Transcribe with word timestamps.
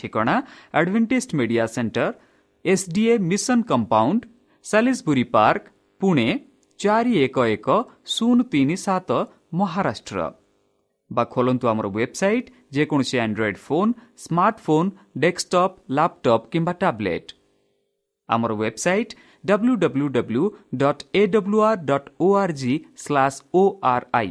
ଠିକଣା 0.00 0.34
advantage 0.78 1.34
media 1.38 1.64
centre 1.74 2.06
SDA 2.64 3.14
mission 3.30 3.58
compound 3.70 4.20
Salisbury 4.64 5.24
park 5.34 5.64
Pune 6.00 6.28
ଚାରି 6.80 7.12
ଏକ 7.24 7.36
ଏକ 7.54 7.68
ଶୂନ 8.14 8.38
ତିନି 8.52 8.76
ସାତ 8.84 9.10
ମହାରାଷ୍ଟ୍ର 9.60 10.18
ବା 11.10 11.24
ଖୋଲନ୍ତୁ 11.32 11.66
ଆମର 11.70 11.86
ୱେବସାଇଟ୍ 11.90 12.52
ଯେକୌଣସି 12.74 13.16
android 13.24 13.58
phone 13.66 13.92
smartphone 14.24 14.90
desktop 15.22 15.74
laptop 15.96 16.46
କିମ୍ବା 16.52 16.74
ଟ୍ୟାବ୍ଲେଟ୍ 16.82 17.34
ଆମର 18.28 18.52
website 18.60 19.16
W 19.44 19.74
W 19.82 20.06
W 20.16 20.44
dot 20.76 21.02
A 21.14 21.22
W 21.34 21.60
R 21.68 21.82
dot 21.84 22.08
O 22.20 22.28
R 22.36 22.54
G 22.60 22.74
slash 22.96 23.42
O 23.54 23.62
R 23.92 24.06
I 24.14 24.30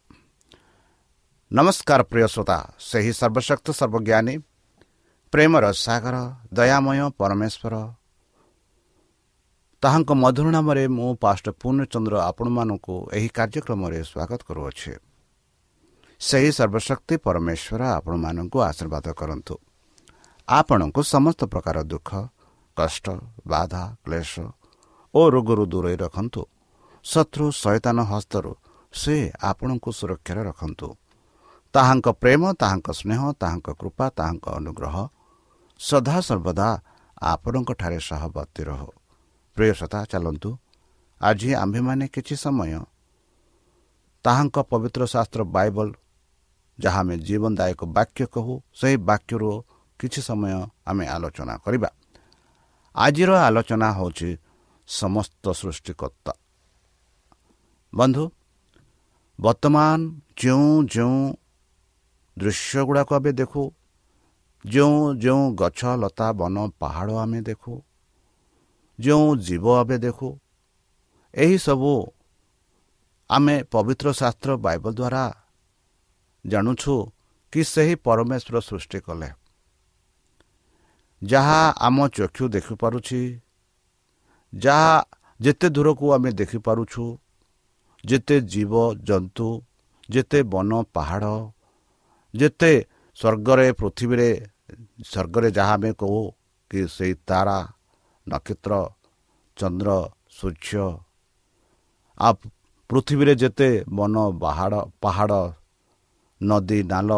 ନମସ୍କାର 1.51 2.01
ପ୍ରିୟ 2.07 2.27
ଶ୍ରୋତା 2.33 2.57
ସେହି 2.81 3.11
ସର୍ବଶକ୍ତ 3.11 3.67
ସର୍ବଜ୍ଞାନୀ 3.79 4.35
ପ୍ରେମର 5.33 5.65
ସାଗର 5.77 6.15
ଦୟାମୟ 6.57 6.99
ପରମେଶ୍ୱର 7.19 7.73
ତାହାଙ୍କ 9.83 10.11
ମଧୁର 10.23 10.47
ନାମରେ 10.55 10.83
ମୁଁ 10.97 11.09
ପାଷ୍ଟ 11.23 11.45
ପୂର୍ଣ୍ଣଚନ୍ଦ୍ର 11.61 12.15
ଆପଣମାନଙ୍କୁ 12.29 12.95
ଏହି 13.17 13.29
କାର୍ଯ୍ୟକ୍ରମରେ 13.37 13.99
ସ୍ୱାଗତ 14.11 14.39
କରୁଅଛି 14.47 14.93
ସେହି 16.21 16.51
ସର୍ବଶକ୍ତି 16.57 17.15
ପରମେଶ୍ୱର 17.25 17.81
ଆପଣମାନଙ୍କୁ 17.97 18.57
ଆଶୀର୍ବାଦ 18.69 19.05
କରନ୍ତୁ 19.19 19.55
ଆପଣଙ୍କୁ 20.47 21.01
ସମସ୍ତ 21.13 21.41
ପ୍ରକାର 21.53 21.77
ଦୁଃଖ 21.91 22.09
କଷ୍ଟ 22.77 23.05
ବାଧା 23.51 23.83
କ୍ଲେଶ 24.03 24.33
ଓ 25.13 25.21
ରୋଗରୁ 25.33 25.63
ଦୂରେଇ 25.71 25.97
ରଖନ୍ତୁ 26.03 26.41
ଶତ୍ରୁ 27.05 27.45
ସୈତାନ 27.63 27.97
ହସ୍ତରୁ 28.11 28.51
ସେ 28.93 29.15
ଆପଣଙ୍କୁ 29.49 29.89
ସୁରକ୍ଷାରେ 29.99 30.43
ରଖନ୍ତୁ 30.49 30.87
ତାହାଙ୍କ 31.73 32.07
ପ୍ରେମ 32.21 32.41
ତାହାଙ୍କ 32.53 32.87
ସ୍ନେହ 32.91 33.21
ତାହାଙ୍କ 33.41 33.67
କୃପା 33.79 34.05
ତାହାଙ୍କ 34.17 34.45
ଅନୁଗ୍ରହ 34.59 34.95
ସଦାସର୍ବଦା 35.79 36.67
ଆପଣଙ୍କଠାରେ 37.23 37.99
ସହବର୍ତ୍ତୀ 37.99 38.61
ରହୁ। 38.63 38.89
ପ୍ରିୟସତା 39.57 39.99
ଚାଲନ୍ତୁ। 40.11 40.49
ଆଜି 41.21 41.49
ଆମ୍ଭେମାନେ 41.53 42.05
କିଛି 42.07 42.35
ସମୟ 42.35 42.73
ତାହାଙ୍କ 44.25 44.57
ପବିତ୍ର 44.71 45.01
ଶାସ୍ତ୍ର 45.13 45.41
ବାଇବଲ 45.55 45.87
ଯାହା 46.79 46.99
ଆମେ 46.99 47.15
ଜୀବନଦାୟକ 47.17 47.81
ବାକ୍ୟ 47.97 48.23
କହୁ 48.33 48.53
ସେହି 48.73 48.97
ବାକ୍ୟରୁ 49.09 49.49
କିଛି 49.99 50.21
ସମୟ 50.21 50.53
ଆମେ 50.87 51.05
ଆଲୋଚନା 51.07 51.55
କରିବା। 51.57 51.89
ଆଜିର 52.95 53.31
ଆଲୋଚନା 53.47 53.87
ହେଉଛି 53.91 54.29
ସମସ୍ତ 54.87 55.45
ସୃଷ୍ଟିକର୍ତ୍ତା। 55.51 56.33
ବନ୍ଧୁ 57.93 58.23
ବର୍ତ୍ତମାନ 59.39 59.99
ଯେଉଁ 60.37 60.69
ଯେଉଁ 60.93 61.17
ଦୃଶ୍ୟ 62.37 62.83
ଗୁଡ଼ାକ 62.85 63.09
ଆମେ 63.13 63.31
ଦେଖୁ। 63.31 63.63
ଯେଉଁ 64.65 65.15
ଯେଉଁ 65.15 65.43
ଗଛ 65.55 65.79
ଲତା 66.01 66.27
ବନ 66.33 66.55
ପାହାଡ଼ 66.79 67.13
ଆମେ 67.17 67.41
ଦେଖୁ। 67.41 67.73
ଯେଉଁ 68.99 69.27
ଜୀବ 69.35 69.65
ଆମେ 69.81 69.97
ଦେଖୁ। 69.97 70.29
ଏହିସବୁ 71.33 71.93
ଆମେ 73.29 73.55
ପବିତ୍ର 73.63 74.07
ଶାସ୍ତ୍ର 74.11 74.49
ବାଇବଲ 74.57 74.93
ଦ୍ୱାରା 74.93 75.25
ଜାଣୁଛୁ 76.45 76.95
କି 77.53 77.61
ସେହି 77.63 77.95
ପରମେଶ୍ୱର 77.95 78.55
ସୃଷ୍ଟି 78.59 78.99
କଲେ। 78.99 79.29
ଯାହା 81.21 81.61
ଆମ 81.77 81.97
ଚକ୍ଷୁ 82.07 82.45
ଦେଖିପାରୁଛି 82.47 83.21
ଯାହା 84.53 84.93
ଯେତେ 85.41 85.67
ଦୂରକୁ 85.69 86.05
ଆମେ 86.13 86.31
ଦେଖିପାରୁଛୁ 86.31 87.03
ଯେତେ 88.05 88.35
ଜୀବ 88.41 88.73
ଜନ୍ତୁ 89.03 89.49
ଯେତେ 90.09 90.39
ବନ 90.43 90.71
ପାହାଡ଼ 90.93 91.33
ଯେତେ 92.33 92.71
ସ୍ୱର୍ଗରେ 93.17 93.67
ପୃଥିବୀରେ 93.79 94.29
ସ୍ୱର୍ଗରେ 95.03 95.47
ଯାହା 95.51 95.73
ଆମେ 95.73 95.91
କହୁ 95.99 96.21
କି 96.71 96.79
ସେଇ 96.87 97.13
ତାରା 97.27 97.57
ନକ୍ଷତ୍ର 98.27 98.73
ଚନ୍ଦ୍ର 99.57 99.89
ସୂର୍ଯ୍ୟ 100.31 100.87
ଆଉ 102.17 102.33
ପୃଥିବୀରେ 102.89 103.33
ଯେତେ 103.41 103.69
ବନ 103.91 104.15
ପାହାଡ଼ 104.41 104.79
ପାହାଡ଼ 105.03 105.41
ନଦୀ 106.41 106.79
ନାଲ 106.91 107.11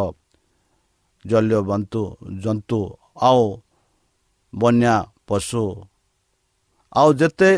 ଜଳୀୟ 1.26 1.60
ବନ୍ତୁ 1.70 2.02
ଜନ୍ତୁ 2.44 2.80
ଆଉ 3.22 3.44
ବନ୍ୟା 4.54 4.96
ପଶୁ 5.28 5.64
ଆଉ 6.96 7.10
ଯେତେ 7.20 7.52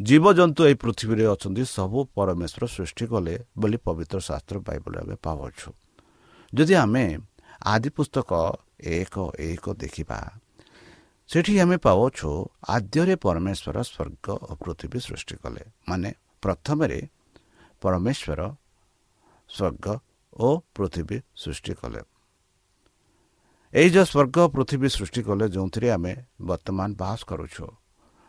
ଜୀବଜନ୍ତୁ 0.00 0.60
ଏହି 0.68 0.76
ପୃଥିବୀରେ 0.82 1.24
ଅଛନ୍ତି 1.34 1.62
ସବୁ 1.68 1.98
ପରମେଶ୍ୱର 2.16 2.64
ସୃଷ୍ଟି 2.66 3.04
କଲେ 3.12 3.34
ବୋଲି 3.56 3.78
ପବିତ୍ର 3.86 4.16
ଶାସ୍ତ୍ର 4.20 4.56
ବାଇବଲରେ 4.66 5.00
ଆମେ 5.02 5.16
ପାଉଛୁ 5.24 5.68
ଯଦି 6.54 6.74
ଆମେ 6.74 7.04
ଆଦି 7.72 7.88
ପୁସ୍ତକ 7.96 8.30
ଏକ 8.96 9.14
ଏକ 9.42 9.64
ଦେଖିବା 9.74 10.18
ସେଠି 11.30 11.54
ଆମେ 11.62 11.76
ପାଉଛୁ 11.86 12.30
ଆଦ୍ୟରେ 12.74 13.14
ପରମେଶ୍ୱର 13.24 13.76
ସ୍ୱର୍ଗ 13.90 14.26
ଓ 14.44 14.50
ପୃଥିବୀ 14.62 14.98
ସୃଷ୍ଟି 15.06 15.36
କଲେ। 15.42 15.62
ମାନେ 15.88 16.08
ପ୍ରଥମରେ 16.42 17.00
ପରମେଶ୍ୱର 17.82 18.40
ସ୍ୱର୍ଗ 19.50 19.86
ଓ 20.36 20.48
ପୃଥିବୀ 20.76 21.18
ସୃଷ୍ଟି 21.42 21.72
କଲେ। 21.80 22.00
ଏଇ 23.72 23.88
ଯେଉଁ 23.94 24.06
ସ୍ୱର୍ଗ 24.12 24.36
ପୃଥିବୀ 24.54 24.88
ସୃଷ୍ଟି 24.96 25.20
କଲେ 25.26 25.46
ଯେଉଁଥିରେ 25.54 25.88
ଆମେ 25.96 26.12
ବର୍ତ୍ତମାନ 26.48 26.88
ବାସ 27.02 27.18
କରୁଛୁ 27.30 27.66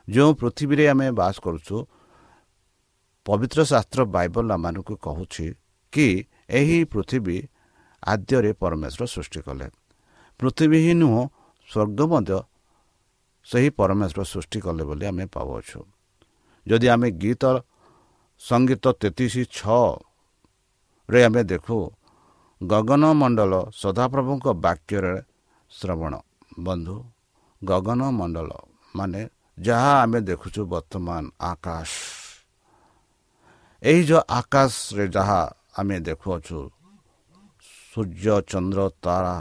ଯେଉଁ 0.07 0.31
ପୃଥିବୀରେ 0.41 0.85
ଆମେ 0.93 1.07
ବାସ 1.19 1.35
କରୁଛୁ 1.45 1.77
ପବିତ୍ର 3.25 3.59
ଶାସ୍ତ୍ର 3.71 3.99
ବାଇବଲ 4.15 4.45
ଆମମାନଙ୍କୁ 4.55 4.95
କହୁଛି 5.05 5.45
କି 5.93 6.07
ଏହି 6.59 6.79
ପୃଥିବୀ 6.93 7.37
ଆଦ୍ୟରେ 8.05 8.51
ପରମେଶ୍ୱର 8.61 9.03
ସୃଷ୍ଟି 9.05 9.39
କଲେ। 9.47 9.67
ପୃଥିବୀ 10.39 10.79
ହିଁ 10.85 10.93
ନୁହଁ 11.01 11.21
ସ୍ୱର୍ଗ 11.69 11.99
ମଧ୍ୟ 12.11 12.37
ସେହି 13.47 13.69
ପରମେଶ୍ୱର 13.79 14.21
ସୃଷ୍ଟି 14.33 14.59
କଲେ 14.65 14.83
ବୋଲି 14.89 15.05
ଆମେ 15.11 15.25
ପାଉଅଛୁ। 15.35 15.79
ଯଦି 16.67 16.87
ଆମେ 16.93 17.07
ଗୀତ 17.21 17.43
ସଙ୍ଗୀତ 18.41 18.85
ତେତିଶ 19.01 19.33
ଛଅରେ 19.57 21.19
ଆମେ 21.27 21.41
ଦେଖୁ 21.51 21.77
ଗଗନମଣ୍ଡଳ 22.61 23.53
ସଦାପ୍ରଭୁଙ୍କ 23.81 24.45
ବାକ୍ୟରେ 24.65 25.15
ଶ୍ରବଣ 25.71 26.13
ବନ୍ଧୁ 26.59 26.97
ଗଗନମଣ୍ଡଳ 27.61 28.49
ମାନେ 28.95 29.21
ଯାହା 29.57 29.93
ଆମେ 30.03 30.19
ଦେଖୁଛୁ 30.29 30.61
ବର୍ତ୍ତମାନ 30.73 31.23
ଆକାଶ। 31.41 31.91
ଏହି 33.83 34.01
ଯେଉଁ 34.09 34.21
ଆକାଶରେ 34.39 35.05
ଯାହା 35.15 35.41
ଆମେ 35.79 35.97
ଦେଖୁଅଛୁ 36.07 36.57
ସୂର୍ଯ୍ୟ 37.95 38.35
ଚନ୍ଦ୍ର 38.51 38.81
ତାରା। 39.03 39.37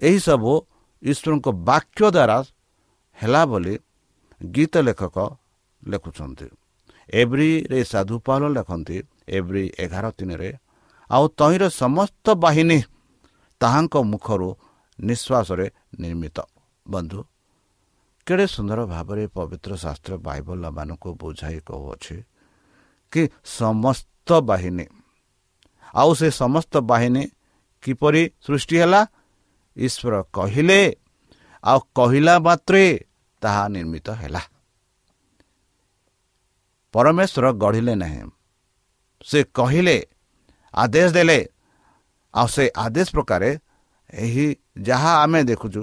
ଏହିସବୁ 0.00 0.52
ଈଶ୍ୱରଙ୍କ 1.02 1.46
ବାକ୍ୟ 1.68 2.02
ଦ୍ୱାରା 2.16 2.38
ହେଲା 3.18 3.42
ବୋଲି 3.50 3.74
ଗୀତ 4.40 4.74
ଲେଖକ 4.86 5.16
ଲେଖୁଛନ୍ତି। 5.82 6.46
ଏଭ୍ରିରେ 7.12 7.80
ସାଧୁପାଲ 7.84 8.42
ଲେଖନ୍ତି 8.56 8.96
ଏଭ୍ରି 9.36 9.64
ଏଗାର 9.84 10.06
ତିନିରେ 10.18 10.50
ଆଉ 11.10 11.24
ତହିଁର 11.38 11.64
ସମସ୍ତ 11.82 12.26
ବାହିନୀ 12.44 12.78
ତାହାଙ୍କ 13.60 13.94
ମୁଖରୁ 14.12 14.48
ନିଶ୍ୱାସରେ 14.98 15.66
ନିର୍ମିତ। 16.00 16.38
ବନ୍ଧୁ 16.86 17.20
କେଡ଼େ 18.26 18.46
ସୁନ୍ଦର 18.54 18.80
ଭାବରେ 18.94 19.24
ପବିତ୍ର 19.36 19.72
ଶାସ୍ତ୍ର 19.84 20.12
ବାଇବଲ 20.26 20.62
ମାନଙ୍କୁ 20.78 21.10
ବୁଝାଇ 21.20 21.58
କହୁଅଛି 21.68 22.16
କି 23.12 23.22
ସମସ୍ତ 23.58 24.28
ବାହିନୀ 24.48 24.86
ଆଉ 25.94 26.14
ସେ 26.14 26.28
ସମସ୍ତ 26.30 26.76
ବାହିନୀ 26.76 27.24
କିପରି 27.82 28.22
ସୃଷ୍ଟି 28.46 28.76
ହେଲା? 28.76 29.06
ଈଶ୍ୱର 29.76 30.14
କହିଲେ 30.32 30.80
ଆଉ 31.64 31.80
କହିଲା 31.94 32.34
ମାତ୍ରେ 32.38 32.84
ତାହା 33.42 33.68
ନିର୍ମିତ 33.68 34.10
ହେଲା। 34.10 34.42
ପରମେଶ୍ୱର 36.92 37.52
ଗଢ଼ିଲେ 37.52 37.94
ନାହିଁ। 37.94 38.22
ସେ 39.24 39.38
କହିଲେ 39.54 39.96
ଆଦେଶ 40.74 41.12
ଦେଲେ। 41.12 41.38
ଆଉ 42.34 42.46
ସେ 42.46 42.64
ଆଦେଶ 42.76 43.08
ପ୍ରକାରେ 43.10 43.58
ଏହି 44.14 44.56
ଯାହା 44.82 45.12
ଆମେ 45.22 45.40
ଦେଖୁଛୁ 45.44 45.82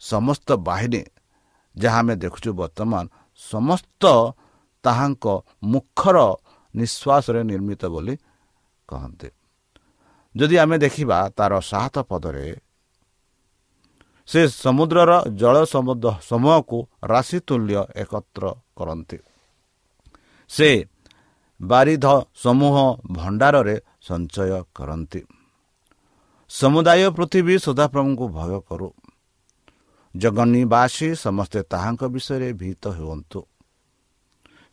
ସମସ୍ତ 0.00 0.52
ବାହିନୀ 0.52 1.02
ଯାହା 1.78 1.98
ଆମେ 1.98 2.14
ଦେଖୁଛୁ 2.16 2.50
ବର୍ତ୍ତମାନ 2.52 3.04
ସମସ୍ତ 3.36 4.04
ତାହାଙ୍କ 4.84 5.26
ମୁଖର 5.64 6.18
ନିଶ୍ୱାସରେ 6.74 7.40
ନିର୍ମିତ 7.42 7.82
ବୋଲି 7.86 8.14
କହନ୍ତି। 8.92 9.28
ଯଦି 10.34 10.56
ଆମେ 10.62 10.76
ଦେଖିବା 10.84 11.18
ତାର 11.36 11.52
ସାତ 11.70 11.94
ପଦରେ 12.10 12.46
ସେ 14.28 14.42
ସମୁଦ୍ରର 14.54 15.12
ଜଳ 15.40 15.56
ସମୂହକୁ 16.22 16.78
ରାଶି 17.04 17.38
ତୁଲ୍ୟ 17.48 17.80
ଏକତ୍ର 18.02 18.44
କରନ୍ତି। 18.78 19.18
ସେ 20.50 20.70
ବାରିଧ 21.60 22.06
ସମୂହ 22.34 22.76
ଭଣ୍ଡାରରେ 23.12 23.76
ସଞ୍ଚୟ 24.02 24.52
କରନ୍ତି। 24.74 25.20
ସମୁଦାୟ 26.50 27.02
ପୃଥିବୀ 27.16 27.54
ସଦାପ୍ରଭୁଙ୍କୁ 27.58 28.26
ଭୟ 28.28 28.52
କରୁ। 28.68 28.88
ଜଗନ୍ନିବାସୀ 30.14 31.08
ସମସ୍ତେ 31.16 31.60
ତାହାଙ୍କ 31.72 32.02
ବିଷୟରେ 32.14 32.48
ଭୀତ 32.52 32.82
ହୁଅନ୍ତୁ। 32.98 33.40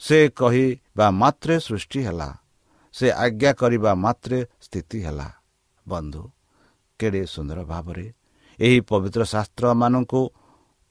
ସେ 0.02 0.18
କହିବା 0.40 1.08
ମାତ୍ରେ 1.22 1.56
ସୃଷ୍ଟି 1.60 2.00
ହେଲା 2.08 2.30
ସେ 2.94 3.08
ଆଜ୍ଞା 3.24 3.52
କରିବା 3.54 3.92
ମାତ୍ରେ 3.96 4.40
ସ୍ଥିତି 4.66 4.98
ହେଲା। 5.06 5.28
ବନ୍ଧୁ 5.88 6.24
କେଡ଼େ 7.00 7.24
ସୁନ୍ଦର 7.26 7.60
ଭାବରେ 7.64 8.06
ଏହି 8.60 8.80
ପବିତ୍ର 8.90 9.22
ଶାସ୍ତ୍ରମାନଙ୍କୁ 9.34 10.22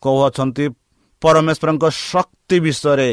କହୁଅଛନ୍ତି 0.03 0.67
ପରମେଶ୍ୱରଙ୍କ 1.23 1.85
ଶକ୍ତି 2.11 2.57
ବିଷୟରେ। 2.61 3.11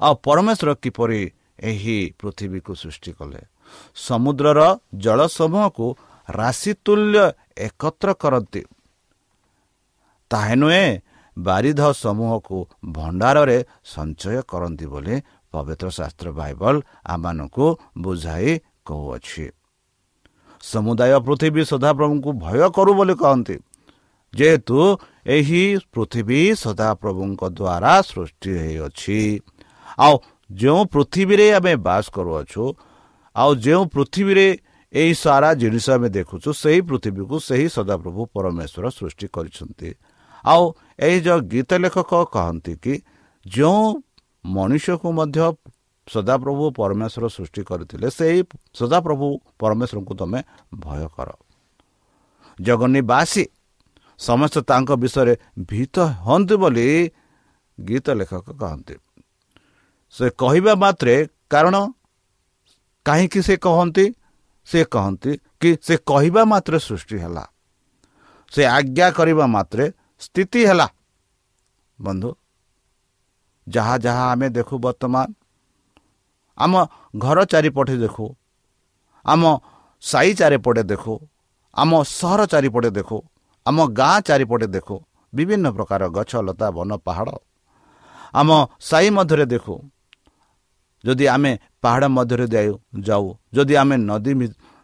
ଆଉ 0.00 0.14
ପରମେଶ୍ୱର 0.26 0.70
କିପରି 0.82 1.22
ଏହି 1.60 1.98
ପୃଥିବୀକୁ 2.20 2.72
ସୃଷ୍ଟି 2.82 3.12
କଲେ? 3.18 3.40
ସମୁଦ୍ରର 4.06 4.60
ଜଳ 4.94 5.20
ସମୂହକୁ 5.38 5.86
ରାଶି 6.28 6.72
ତୁଲ୍ୟ 6.84 7.24
ଏକତ୍ର 7.66 8.08
କରନ୍ତି। 8.22 8.62
ତାହା 10.30 10.54
ନୁହେଁ 10.60 10.86
ବାରିଧ 11.36 11.82
ସମୂହକୁ 12.02 12.58
ଭଣ୍ଡାରରେ 12.92 13.58
ସଞ୍ଚୟ 13.84 14.38
କରନ୍ତି 14.50 14.86
ବୋଲି 14.86 15.16
ପବିତ୍ର 15.56 15.86
ଶାସ୍ତ୍ର 15.98 16.28
ବାଇବଲ 16.40 16.74
ଆମମାନଙ୍କୁ 17.06 17.66
ବୁଝାଇ 17.98 18.50
କହୁଅଛି। 18.86 19.46
ସମୁଦାୟ 20.62 21.14
ପୃଥିବୀ 21.26 21.62
ସଦାପ୍ରଭୁଙ୍କୁ 21.72 22.30
ଭୟ 22.44 22.60
କରୁ 22.76 22.92
ବୋଲି 22.98 23.14
କହନ୍ତି। 23.22 23.56
ଯେହେତୁ 24.32 24.78
ଏହି 25.26 25.64
ପୃଥିବୀ 25.92 26.40
ସଦାପ୍ରଭୁଙ୍କ 26.64 27.42
ଦ୍ୱାରା 27.58 27.92
ସୃଷ୍ଟି 28.10 28.50
ହୋଇଅଛି। 28.60 29.20
ଆଉ 29.98 30.14
ଯେଉଁ 30.50 30.82
ପୃଥିବୀରେ 30.92 31.46
ଆମେ 31.58 31.72
ବାସ 31.86 32.04
କରୁଅଛୁ 32.16 32.64
ଆଉ 33.36 33.50
ଯେଉଁ 33.64 33.82
ପୃଥିବୀରେ 33.94 34.46
ଏହି 34.92 35.12
ସାରା 35.14 35.50
ଜିନିଷ 35.60 35.86
ଆମେ 35.96 36.08
ଦେଖୁଛୁ 36.08 36.48
ସେହି 36.62 36.80
ପୃଥିବୀକୁ 36.88 37.36
ସେହି 37.48 37.66
ସଦାପ୍ରଭୁ 37.76 38.20
ପରମେଶ୍ୱର 38.34 38.84
ସୃଷ୍ଟି 38.98 39.26
କରିଛନ୍ତି। 39.34 39.90
ଆଉ 40.44 40.64
ଏହି 40.98 41.18
ଯେଉଁ 41.26 41.40
ଗୀତ 41.52 41.70
ଲେଖକ 41.84 42.12
କହନ୍ତି 42.34 42.74
କି 42.82 42.94
ଯେଉଁ 43.46 43.82
ମଣିଷକୁ 44.46 45.08
ମଧ୍ୟ 45.12 45.40
ସଦାପ୍ରଭୁ 46.08 46.64
ପରମେଶ୍ୱର 46.70 47.28
ସୃଷ୍ଟି 47.28 47.62
କରିଥିଲେ 47.62 48.08
ସେହି 48.10 48.40
ସଦାପ୍ରଭୁ 48.74 49.26
ପରମେଶ୍ୱରଙ୍କୁ 49.58 50.14
ତୁମେ 50.14 50.40
ଭୟ 50.74 51.08
କର। 51.16 51.28
ଜଗନ୍ନିବାସୀ 52.60 53.44
ସମସ୍ତେ 54.18 54.60
ତାଙ୍କ 54.60 54.90
ବିଷୟରେ 54.92 55.34
ଭୀତ 55.66 55.96
ହୁଅନ୍ତୁ 55.98 56.54
ବୋଲି 56.58 57.10
ଗୀତ 57.78 58.06
ଲେଖକ 58.10 58.46
କହନ୍ତି। 58.52 58.94
ସେ 60.14 60.26
କହିବା 60.30 60.74
ମାତ୍ରେ 60.74 61.14
କାରଣ 61.50 61.76
କାହିଁକି 63.06 63.40
ସେ 63.42 63.56
କହନ୍ତି? 63.56 64.06
ସେ 64.66 64.84
କହନ୍ତି 64.84 65.32
କି 65.60 65.70
ସେ 65.82 65.94
କହିବା 66.06 66.42
ମାତ୍ରେ 66.44 66.78
ସୃଷ୍ଟି 66.78 67.16
ହେଲା। 67.18 67.44
ସେ 68.52 68.62
ଆଜ୍ଞା 68.66 69.10
କରିବା 69.10 69.46
ମାତ୍ରେ 69.46 69.84
ସ୍ଥିତି 70.20 70.60
ହେଲା। 70.66 70.86
ବନ୍ଧୁ 72.00 72.30
ଯାହା 73.66 73.94
ଯାହା 73.98 74.24
ଆମେ 74.32 74.48
ଦେଖୁ 74.48 74.74
ବର୍ତ୍ତମାନ 74.78 75.26
ଆମ 76.58 76.72
ଘର 77.16 77.38
ଚାରିପଟେ 77.44 77.96
ଦେଖୁ 77.96 78.26
ଆମ 79.26 79.42
ସାହି 80.02 80.32
ଚାରିପଟେ 80.34 80.82
ଦେଖୁ 80.82 81.14
ଆମ 81.76 81.90
ସହର 82.10 82.40
ଚାରିପଟେ 82.46 82.90
ଦେଖୁ 82.90 83.18
ଆମ 83.66 83.78
ଗାଁ 83.92 84.16
ଚାରିପଟେ 84.28 84.66
ଦେଖୁ 84.66 84.96
ବିଭିନ୍ନ 85.32 85.66
ପ୍ରକାର 85.76 86.02
ଗଛ 86.08 86.32
ଲତା 86.46 86.66
ବନ 86.70 86.90
ପାହାଡ଼ 87.06 87.30
ଆମ 88.34 88.48
ସାହି 88.80 89.08
ମଧ୍ୟରେ 89.10 89.46
ଦେଖୁ 89.46 89.74
ଯଦି 91.04 91.24
ଆମେ 91.26 91.50
ପାହାଡ଼ 91.82 92.06
ମଧ୍ୟରେ 92.08 92.46
ଯାଉ 93.02 93.26
ଯଦି 93.52 93.74
ଆମେ 93.76 93.96
ନଦୀ 94.08 94.32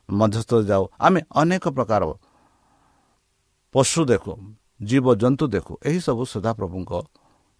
ମଧ୍ୟସ୍ଥ 0.09 0.51
ଯାଉ 0.63 0.85
ଆମେ 0.99 1.21
ଅନେକ 1.35 1.65
ପ୍ରକାର 1.69 2.03
ପଶୁ 3.75 4.01
ଦେଖୁ 4.05 4.33
ଜୀବଜନ୍ତୁ 4.81 5.45
ଦେଖୁ 5.49 5.73
ଏହିସବୁ 5.83 6.23
ସଦାପ୍ରଭୁଙ୍କ 6.25 6.93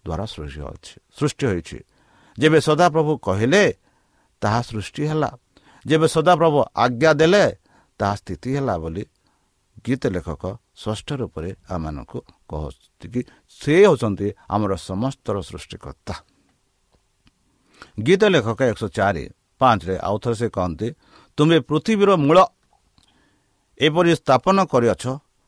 ଦ୍ୱାରା 0.05 0.25
ସୃଷ୍ଟି 0.33 0.61
ଅଛି 0.63 0.95
ସୃଷ୍ଟି 1.17 1.45
ହୋଇଛି। 1.49 1.77
ଯେବେ 2.37 2.59
ସଦାପ୍ରଭୁ 2.67 3.11
କହିଲେ 3.27 3.63
ତାହା 4.41 4.59
ସୃଷ୍ଟି 4.69 5.03
ହେଲା। 5.09 5.29
ଯେବେ 5.85 6.07
ସଦାପ୍ରଭୁ 6.15 6.59
ଆଜ୍ଞା 6.75 7.11
ଦେଲେ 7.19 7.45
ତାହା 7.99 8.15
ସ୍ଥିତି 8.19 8.49
ହେଲା 8.55 8.75
ବୋଲି 8.83 9.03
ଗୀତ 9.85 10.03
ଲେଖକ 10.15 10.43
ଷଷ୍ଠ 10.81 11.09
ରୂପରେ 11.21 11.49
ଆମମାନଙ୍କୁ 11.69 12.17
କହୁଛନ୍ତି 12.49 13.07
କି 13.13 13.21
ସେ 13.61 13.73
ହେଉଛନ୍ତି 13.83 14.27
ଆମର 14.53 14.71
ସମସ୍ତର 14.89 15.35
ସୃଷ୍ଟିକର୍ତ୍ତା। 15.49 16.15
ଗୀତ 18.05 18.21
ଲେଖକ 18.33 18.59
ଏକଶହ 18.71 18.89
ଚାରି 18.97 19.23
ପାଞ୍ଚରେ 19.61 19.95
ଆଉ 20.07 20.15
ଥରେ 20.23 20.35
ସେ 20.41 20.47
କହନ୍ତି 20.57 20.87
ତୁମେ 21.37 21.57
ପୃଥିବୀର 21.69 22.11
ମୂଳ 22.25 22.37
ଏପରି 23.79 24.11
ସ୍ଥାପନ 24.19 24.57
କରିଅଛ 24.71 25.03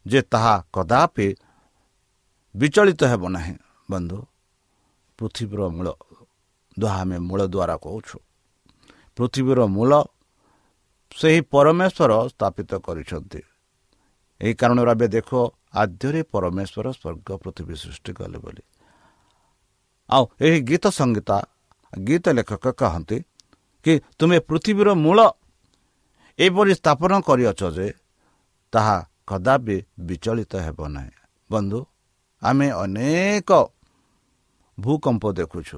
ଯେ 0.05 0.19
ତାହା 0.31 0.55
କଦାପି 0.73 1.27
ବିଚଳିତ 2.55 3.01
ହେବ 3.11 3.23
ନାହିଁ। 3.35 3.55
ବନ୍ଧୁ 3.89 4.17
ପୃଥିବୀର 5.19 5.61
ମୂଳ 5.69 5.87
ଯାହା 6.77 6.99
ଆମେ 7.01 7.17
ମୂଳ 7.19 7.41
ଦ୍ୱାରା 7.47 7.75
କହୁଛୁ। 7.77 8.17
ପୃଥିବୀର 9.17 9.59
ମୂଳ 9.67 9.91
ସେହି 11.11 11.41
ପରମେଶ୍ୱର 11.51 12.11
ସ୍ଥାପିତ 12.29 12.71
କରିଛନ୍ତି। 12.85 13.41
ଏହି 14.41 14.53
କାରଣରୁ 14.53 14.89
ଏବେ 14.91 15.07
ଦେଖ 15.07 15.29
ଆଦ୍ୟରେ 15.81 16.21
ପରମେଶ୍ୱର 16.33 16.87
ସ୍ୱର୍ଗ 16.91 17.29
ପୃଥିବୀ 17.43 17.75
ସୃଷ୍ଟି 17.75 18.11
କଲେ 18.13 18.37
ବୋଲି। 18.37 18.63
ଆଉ 20.09 20.23
ଏହି 20.45 20.57
ଗୀତ 20.61 20.85
ସଙ୍ଗୀତା 20.91 21.37
ଗୀତ 21.93 22.25
ଲେଖକ 22.37 22.65
କହନ୍ତି 22.71 23.17
କି 23.85 23.93
ତୁମେ 24.19 24.37
ପୃଥିବୀର 24.39 24.89
ମୂଳ 24.95 25.19
ଏପରି 26.39 26.73
ସ୍ଥାପନ 26.75 27.11
କରିଅଛ 27.21 27.61
ଯେ 27.77 27.87
ତାହା 28.73 28.97
କଦାପି 29.27 29.77
ବିଚଳିତ 29.99 30.53
ହେବ 30.65 30.79
ନାହିଁ। 30.87 31.13
ବନ୍ଧୁ 31.49 31.79
ଆମେ 32.41 32.67
ଅନେକ 32.83 33.49
ଭୂକମ୍ପ 34.77 35.23
ଦେଖୁଛୁ 35.39 35.77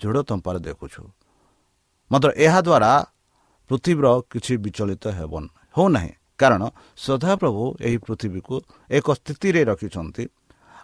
ଝୋଡ଼ 0.00 0.18
ତମ୍ପାରେ 0.28 0.58
ଦେଖୁଛୁ। 0.68 1.02
ମାତ୍ର 2.10 2.28
ଏହାଦ୍ୱାରା 2.36 2.92
ପୃଥିବୀର 3.70 4.06
କିଛି 4.30 4.54
ବିଚଳିତ 4.64 5.04
ହେବ 5.18 5.32
ହେଉନାହିଁ 5.76 6.12
କାରଣ 6.40 6.62
ସଦାପ୍ରଭୁ 6.96 7.64
ଏହି 7.86 7.98
ପୃଥିବୀକୁ 8.06 8.54
ଏକ 8.90 9.06
ସ୍ଥିତିରେ 9.18 9.60
ରଖିଛନ୍ତି। 9.70 10.24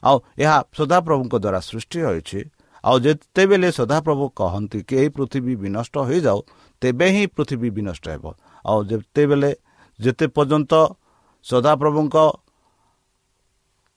ଆଉ 0.03 0.17
ଏହା 0.39 0.57
ସଦାପ୍ରଭୁଙ୍କ 0.79 1.35
ଦ୍ୱାରା 1.45 1.61
ସୃଷ୍ଟି 1.61 1.99
ହୋଇଛି। 2.07 2.41
ଆଉ 2.85 2.97
ଯେତେବେଳେ 3.05 3.69
ସଦାପ୍ରଭୁ 3.71 4.25
କହନ୍ତି 4.41 4.79
କି 4.89 4.95
ଏହି 5.01 5.11
ପୃଥିବୀ 5.17 5.55
ବିନଷ୍ଟ 5.63 5.95
ହୋଇଯାଉ 6.09 6.39
ତେବେ 6.83 7.07
ହିଁ 7.15 7.25
ପୃଥିବୀ 7.37 7.69
ବିନଷ୍ଟ 7.77 8.05
ହେବ। 8.15 8.25
ଆଉ 8.65 8.79
ଯେତେବେଳେ 8.91 9.51
ଯେତେ 9.99 10.27
ପର୍ଯ୍ୟନ୍ତ 10.37 10.73
ସଦାପ୍ରଭୁଙ୍କ 11.47 12.17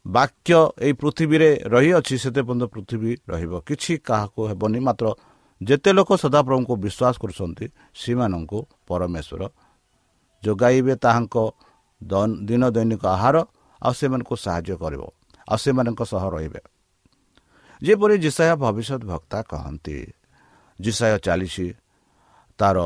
ବାକ୍ୟ 0.05 0.59
ଏହି 0.83 0.93
ପୃଥିବୀରେ 0.99 1.49
ରହିଅଛି 1.73 2.15
ସେତେ 2.23 2.41
ପର୍ଯ୍ୟନ୍ତ 2.47 2.65
ପୃଥିବୀ 2.75 3.11
ରହିବ। 3.31 3.53
କିଛି 3.67 3.93
କାହାକୁ 4.07 4.39
ହେବନି। 4.51 4.79
ମାତ୍ର 4.87 5.05
ଯେତେ 5.61 5.91
ଲୋକ 5.97 6.09
ସଦାପ୍ରଭୁଙ୍କୁ 6.23 6.73
ବିଶ୍ୱାସ 6.85 7.15
କରୁଛନ୍ତି 7.23 7.65
ସେମାନଙ୍କୁ 8.01 8.59
ପରମେଶ୍ୱର 8.87 9.41
ଯୋଗାଇବେ 10.43 10.93
ତାହାଙ୍କ 11.03 11.35
ଦିନ 12.47 12.63
ଦୈନିକ 12.75 13.03
ଆହାର 13.15 13.35
ଆଉ 13.81 13.93
ସେମାନଙ୍କୁ 13.99 14.35
ସାହାଯ୍ୟ 14.45 14.75
କରିବ 14.83 15.01
ଆଉ 15.47 15.57
ସେମାନଙ୍କ 15.63 16.01
ସହ 16.11 16.23
ରହିବେ। 16.35 16.61
ଯେପରି 17.81 18.15
ଜିସାୟ 18.23 18.51
ଭବିଷ୍ୟତ 18.63 19.01
ବକ୍ତା 19.11 19.37
କହନ୍ତି 19.51 19.97
ଜିସାୟ 20.79 21.15
ଚାଲିଶ 21.25 21.55
ତାର 22.59 22.77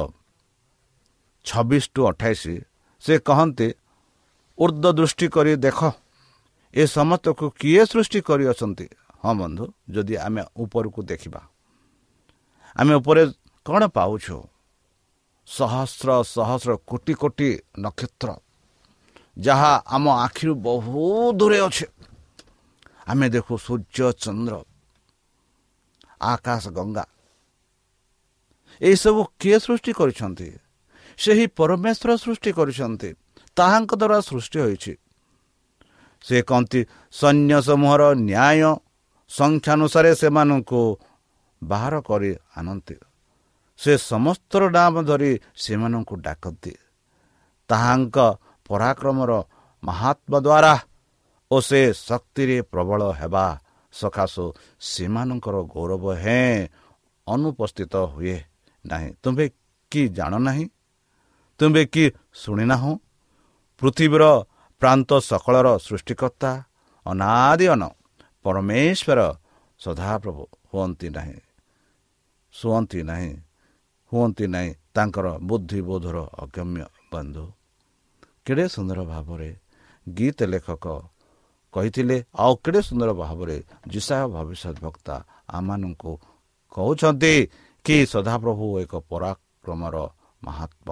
ଛବିଶ 1.46 1.84
ଟୁ 1.94 2.02
ଅଠାଇଶ 2.12 2.42
ସେ 3.04 3.14
କହନ୍ତି 3.28 3.68
ଉର୍ଦ୍ଦ 4.58 4.86
ଦୃଷ୍ଟି 4.98 5.28
କରି 5.36 5.54
ଦେଖ 5.66 5.80
ଏ 6.78 6.84
ସମସ୍ତକୁ 6.86 7.46
କିଏ 7.60 7.84
ସୃଷ୍ଟି 7.86 8.20
କରିଅଛନ୍ତି? 8.22 8.88
ହଁ 9.24 9.34
ବନ୍ଧୁ 9.34 9.66
ଯଦି 9.90 10.16
ଆମେ 10.18 10.42
ଉପରକୁ 10.56 11.02
ଦେଖିବା। 11.04 11.42
ଆମେ 12.76 12.94
ଉପରେ 12.94 13.24
କ'ଣ 13.66 13.82
ପାଉଛୁ? 13.88 14.38
ସହସ୍ର 15.48 16.10
ସହସ୍ର 16.24 16.72
କୋଟି 16.88 17.14
କୋଟି 17.14 17.50
ନକ୍ଷତ୍ର 17.80 18.30
ଯାହା 19.38 19.72
ଆମ 19.88 20.06
ଆଖିରୁ 20.26 20.54
ବହୁ 20.56 21.02
ଦୂରେ 21.34 21.60
ଅଛି। 21.60 21.86
ଆମେ 23.08 23.26
ଦେଖୁ 23.30 23.54
ସୂର୍ଯ୍ୟ 23.58 24.08
ଚନ୍ଦ୍ର 24.14 24.56
ଆକାଶ 26.22 26.64
ଗଙ୍ଗା। 26.70 27.06
ଏହିସବୁ 28.82 29.22
କିଏ 29.40 29.58
ସୃଷ୍ଟି 29.60 29.92
କରିଛନ୍ତି? 29.94 30.50
ସେହି 31.18 31.46
ପରମେଶ୍ୱର 31.48 32.10
ସୃଷ୍ଟି 32.18 32.52
କରିଛନ୍ତି। 32.52 33.10
ତାହାଙ୍କ 33.56 33.92
ଦ୍ୱାରା 33.96 34.18
ସୃଷ୍ଟି 34.22 34.60
ହୋଇଛି। 34.60 34.94
ସେ 36.26 36.38
କହନ୍ତି 36.42 36.82
ସୈନ୍ୟ 37.12 37.58
ସମୂହର 37.68 38.04
ନ୍ୟାୟ 38.30 38.62
ସଂଖ୍ୟାନୁସାରେ 39.32 40.12
ସେମାନଙ୍କୁ 40.16 40.82
ବାହାର 41.62 41.94
କରି 42.02 42.32
ଆଣନ୍ତି। 42.58 42.96
ସେ 43.80 43.92
ସମସ୍ତର 44.12 44.64
ନାମ 44.70 44.96
ଧରି 45.04 45.32
ସେମାନଙ୍କୁ 45.56 46.14
ଡାକନ୍ତି। 46.26 46.74
ତାହାଙ୍କ 47.70 48.18
ପରାକ୍ରମର 48.70 49.32
ମହାତ୍ମା 49.84 50.38
ଦ୍ୱାରା 50.40 50.74
ଓ 51.52 51.56
ସେ 51.62 51.82
ଶକ୍ତିରେ 51.94 52.58
ପ୍ରବଳ 52.72 53.02
ହେବା 53.20 53.46
ସକାଶୁ 53.94 54.46
ସେମାନଙ୍କର 54.82 55.56
ଗୌରବ 55.74 56.04
ହେଁ 56.24 56.68
ଅନୁପସ୍ଥିତ 57.28 57.94
ହୁଏ 58.14 58.38
ନାହିଁ। 58.86 59.10
ତୁମ୍ଭେ 59.24 59.46
କି 59.92 60.02
ଜାଣ 60.10 60.34
ନାହିଁ 60.48 60.66
ତୁମ୍ଭେ 61.60 61.84
କି 61.94 62.04
ଶୁଣିନାହୁଁ? 62.42 62.94
ପୃଥିବୀର 63.82 64.24
ପ୍ରାନ୍ତ 64.82 65.10
ସକଳର 65.30 65.68
ସୃଷ୍ଟିକର୍ତ୍ତା 65.86 66.52
ଅନାଦି 67.06 67.66
ଅନ 67.74 67.84
ପରମେଶ୍ୱର 68.46 69.20
ସଦାପ୍ରଭୁ 69.82 70.44
ହୁଅନ୍ତି 70.70 71.08
ନାହିଁ 71.18 71.40
ଶୁଅନ୍ତି 72.56 73.00
ନାହିଁ 73.10 73.34
ହୁଅନ୍ତି 74.12 74.46
ନାହିଁ 74.54 74.72
ତାଙ୍କର 74.96 75.28
ବୁଦ୍ଧିବୋଧର 75.48 76.18
ଅଗମ୍ୟ 76.44 76.84
ବନ୍ଧୁ। 77.12 77.46
କେଡ଼େ 78.46 78.66
ସୁନ୍ଦର 78.76 79.00
ଭାବରେ 79.04 79.50
ଗୀତ 80.08 80.40
ଲେଖକ 80.54 80.86
କହିଥିଲେ 81.74 82.18
ଆଉ 82.36 82.54
କେଡ଼େ 82.64 82.82
ସୁନ୍ଦର 82.88 83.10
ଭାବରେ 83.22 83.58
ଯିଶା 83.92 84.18
ଭବିଷ୍ୟତ 84.34 84.78
ବକ୍ତା 84.86 85.16
ଆମମାନଙ୍କୁ 85.58 86.12
କହୁଛନ୍ତି 86.72 87.34
କି 87.86 87.98
ସଦାପ୍ରଭୁ 88.14 88.66
ଏକ 88.84 88.94
ପରାକ୍ରମର 89.12 89.96
ମହାତ୍ମ। 90.46 90.90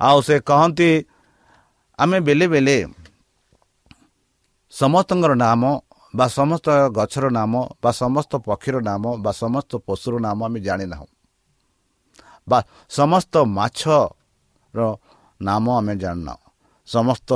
ଆଉ 0.00 0.18
ସେ 0.26 0.36
କହନ୍ତି 0.40 0.90
ଆମେ 1.98 2.18
ବେଲେ 2.20 2.46
ବେଲେ 2.48 2.76
ସମସ୍ତଙ୍କର 4.72 5.32
ନାମ 5.44 5.62
ବା 6.14 6.26
ସମସ୍ତ 6.28 6.66
ଗଛର 6.96 7.24
ନାମ 7.28 7.52
ବା 7.82 7.90
ସମସ୍ତ 7.92 8.32
ପକ୍ଷୀର 8.48 8.76
ନାମ 8.80 9.04
ବା 9.24 9.30
ସମସ୍ତ 9.42 9.70
ପଶୁର 9.86 10.14
ନାମ 10.26 10.38
ଆମେ 10.44 10.60
ଜାଣିନାହୁଁ। 10.60 11.08
ବା 12.48 12.58
ସମସ୍ତ 12.88 13.34
ମାଛର 13.58 14.78
ନାମ 15.42 15.64
ଆମେ 15.78 15.94
ଜାଣିନାହୁଁ। 15.96 16.44
ସମସ୍ତ 16.88 17.30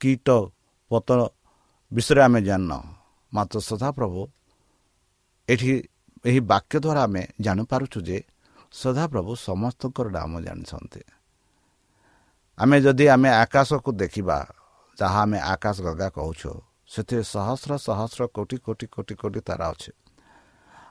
କୀଟ 0.00 0.28
ପତ 0.90 1.08
ବିଷୟରେ 1.92 2.20
ଆମେ 2.22 2.40
ଜାଣିନାହୁଁ। 2.48 2.86
ମାତ୍ର 3.32 3.56
ସଦାପ୍ରଭୁ 3.60 4.20
ଏଠି 5.48 5.72
ଏହି 6.28 6.40
ବାକ୍ୟ 6.50 6.76
ଦ୍ୱାରା 6.84 7.02
ଆମେ 7.06 7.22
ଜାଣିପାରୁଛୁ 7.40 7.98
ଯେ 8.08 8.18
ସଦାପ୍ରଭୁ 8.72 9.30
ସମସ୍ତଙ୍କର 9.48 10.06
ନାମ 10.18 10.32
ଜାଣିଛନ୍ତି। 10.46 11.00
ଆମେ 12.58 12.76
ଯଦି 12.80 13.04
ଆମେ 13.08 13.30
ଆକାଶକୁ 13.42 13.90
ଦେଖିବା 13.92 14.38
ଯାହା 14.98 15.20
ଆମେ 15.22 15.38
ଆକାଶ 15.54 15.76
ଗଙ୍ଗା 15.86 16.08
କହୁଛୁ 16.16 16.50
ସେଥିରେ 16.88 17.22
ସହସ୍ର 17.34 17.72
ସହସ୍ର 17.86 18.22
କୋଟି 18.36 18.56
କୋଟି 18.56 18.86
କୋଟି 18.86 19.14
କୋଟି 19.14 19.40
ତାରା 19.40 19.66
ଅଛି। 19.72 19.92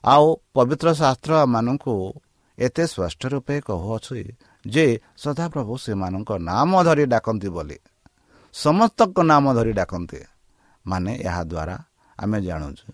ଆଉ 0.03 0.25
ପବିତ୍ର 0.53 0.87
ଶାସ୍ତ୍ରମାନଙ୍କୁ 1.01 1.95
ଏତେ 2.57 2.83
ସ୍ପଷ୍ଟ 2.87 3.21
ରୂପେ 3.33 3.55
କହୁଅଛି 3.67 4.21
ଯେ 4.65 4.85
ସଦାପ୍ରଭୁ 5.17 5.73
ସେମାନଙ୍କ 5.77 6.29
ନାମ 6.49 6.71
ଧରି 6.87 7.05
ଡାକନ୍ତି 7.05 7.49
ବୋଲି 7.49 7.77
ସମସ୍ତଙ୍କ 8.53 9.17
ନାମ 9.31 9.45
ଧରି 9.57 9.73
ଡାକନ୍ତି। 9.73 10.21
ମାନେ 10.85 11.11
ଏହାଦ୍ୱାରା 11.27 11.77
ଆମେ 12.17 12.37
ଜାଣୁଛୁ 12.41 12.87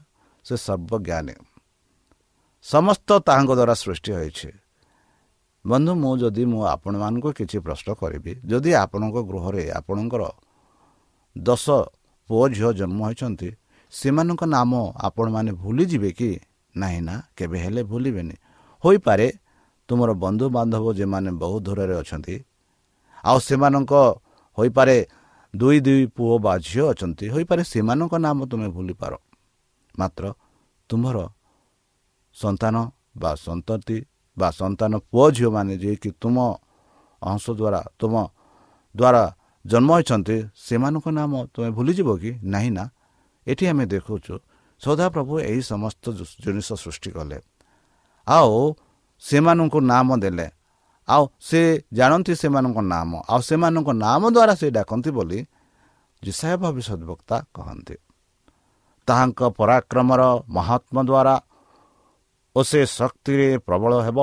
ସେ 0.45 0.55
ସର୍ବଜ୍ଞାନୀ। 0.65 1.36
ସମସ୍ତ 2.65 3.10
ତାହାଙ୍କ 3.27 3.51
ଦ୍ୱାରା 3.60 3.75
ସୃଷ୍ଟି 3.84 4.12
ହୋଇଛି। 4.13 4.49
ବନ୍ଧୁ 5.65 5.91
ମୁଁ 5.93 6.13
ଯଦି 6.21 6.43
ମୁଁ 6.52 6.62
ଆପଣମାନଙ୍କୁ 6.76 7.30
କିଛି 7.38 7.58
ପ୍ରଶ୍ନ 7.65 7.89
କରିବି 8.02 8.32
ଯଦି 8.45 8.71
ଆପଣଙ୍କ 8.84 9.15
ଗୃହରେ 9.30 9.63
ଆପଣଙ୍କର 9.80 10.24
ଦଶ 11.36 11.65
ପୁଅ 12.30 12.43
ଝିଅ 12.56 12.69
ଜନ୍ମ 12.80 13.00
ହୋଇଛନ୍ତି 13.08 13.50
ସେମାନଙ୍କ 13.93 14.41
ନାମ 14.47 14.71
ଆପଣମାନେ 15.08 15.52
ଭୁଲିଯିବେ 15.62 16.12
କି? 16.19 16.32
ନାହିଁ 16.76 17.02
ନା 17.08 17.15
କେବେ 17.38 17.58
ହେଲେ 17.63 17.82
ଭୁଲିବେନି। 17.84 18.36
ହୋଇପାରେ 18.84 19.28
ତୁମର 19.89 20.10
ବନ୍ଧୁବାନ୍ଧବ 20.24 20.86
ଯେମାନେ 21.00 21.30
ବହୁ 21.41 21.56
ଦୂରରେ 21.65 21.95
ଅଛନ୍ତି 22.02 22.36
ଆଉ 23.24 23.38
ସେମାନଙ୍କ 23.47 23.93
ହୋଇପାରେ 24.58 24.97
ଦୁଇ 25.54 25.78
ଦୁଇ 25.86 26.04
ପୁଅ 26.15 26.34
ବା 26.45 26.54
ଝିଅ 26.67 26.84
ଅଛନ୍ତି 26.93 27.26
ହୋଇପାରେ 27.34 27.63
ସେମାନଙ୍କ 27.63 28.13
ନାମ 28.26 28.38
ତୁମେ 28.52 28.67
ଭୁଲିପାର। 28.76 29.13
ମାତ୍ର 29.95 30.24
ତୁମର 30.89 31.17
ସନ୍ତାନ 32.36 32.76
ବା 33.21 33.32
ସନ୍ତତି 33.45 33.97
ବା 34.37 34.47
ସନ୍ତାନ 34.51 34.91
ପୁଅ 35.11 35.25
ଝିଅମାନେ 35.31 35.73
ଯିଏକି 35.77 36.09
ତୁମ 36.21 36.37
ଅଂଶ 37.21 37.45
ଦ୍ୱାରା 37.59 37.81
ତୁମ 37.99 38.13
ଦ୍ୱାରା 38.95 39.23
ଜନ୍ମ 39.65 39.89
ହୋଇଛନ୍ତି 39.91 40.35
ସେମାନଙ୍କ 40.55 41.05
ନାମ 41.19 41.31
ତୁମେ 41.53 41.69
ଭୁଲିଯିବ 41.69 42.09
କି? 42.17 42.31
ନାହିଁ 42.43 42.69
ନା। 42.69 42.83
ଏଠି 43.47 43.65
ଆମେ 43.67 43.85
ଦେଖୁଛୁ 43.85 44.33
ସଦାପ୍ରଭୁ 44.81 45.33
ଏହି 45.39 45.61
ସମସ୍ତ 45.61 46.03
ଜିନିଷ 46.43 46.69
ସୃଷ୍ଟି 46.73 47.09
କଲେ। 47.11 47.37
ଆଉ 48.27 48.75
ସେମାନଙ୍କୁ 49.19 49.79
ନାମ 49.91 50.07
ଦେଲେ। 50.23 50.47
ଆଉ 51.07 51.23
ସେ 51.39 51.61
ଜାଣନ୍ତି 51.93 52.33
ସେମାନଙ୍କ 52.35 52.77
ନାମ। 52.93 53.11
ଆଉ 53.29 53.41
ସେମାନଙ୍କ 53.41 53.89
ନାମ 54.05 54.21
ଦ୍ୱାରା 54.35 54.53
ସେ 54.55 54.67
ଡାକନ୍ତି 54.71 55.09
ବୋଲି 55.11 55.39
ଯିଶାୟ 56.23 56.55
ଭବିଷ୍ୟତ 56.57 57.01
ବକ୍ତା 57.11 57.35
କହନ୍ତି। 57.53 57.95
ତାହାଙ୍କ 59.07 59.39
ପରାକ୍ରମର 59.59 60.21
ମହାତ୍ମ 60.49 60.97
ଦ୍ୱାରା 61.09 61.35
ଓ 62.55 62.59
ସେ 62.69 62.79
ଶକ୍ତିରେ 62.97 63.47
ପ୍ରବଳ 63.67 63.91
ହେବ। 64.07 64.19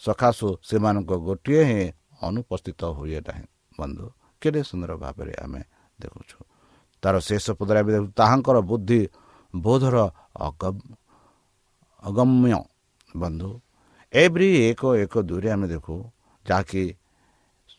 ସକାଶୁ 0.00 0.48
ସେମାନଙ୍କ 0.68 1.10
ଗୋଟିଏ 1.26 1.62
ହିଁ 1.68 1.82
ଅନୁପସ୍ଥିତ 2.28 2.80
ହୁଏ 2.96 3.18
ନାହିଁ 3.26 3.46
ବନ୍ଧୁ 3.78 4.06
କେତେ 4.42 4.60
ସୁନ୍ଦର 4.68 4.92
ଭାବରେ 5.02 5.32
ଆମେ 5.44 5.62
ଦେଖୁଛୁ। 5.98 6.38
ତାର 7.02 7.14
ଶେଷ 7.28 7.46
ପଦରେ 7.58 7.78
ଆମେ 7.80 7.90
ଦେଖୁ 7.96 8.06
ତାହାଙ୍କର 8.20 8.56
ବୁଦ୍ଧି 8.70 9.00
ବୋଧର 9.54 9.96
ଅଗମ୍ୟ। 12.02 12.60
ବନ୍ଧୁ 13.14 13.50
ଏଭ୍ରି 14.12 14.48
ଏକ 14.68 14.82
ଏକ 15.04 15.14
ଦୁଇରେ 15.28 15.48
ଆମେ 15.54 15.66
ଦେଖୁ 15.72 15.94
ଯାହାକି 16.44 16.84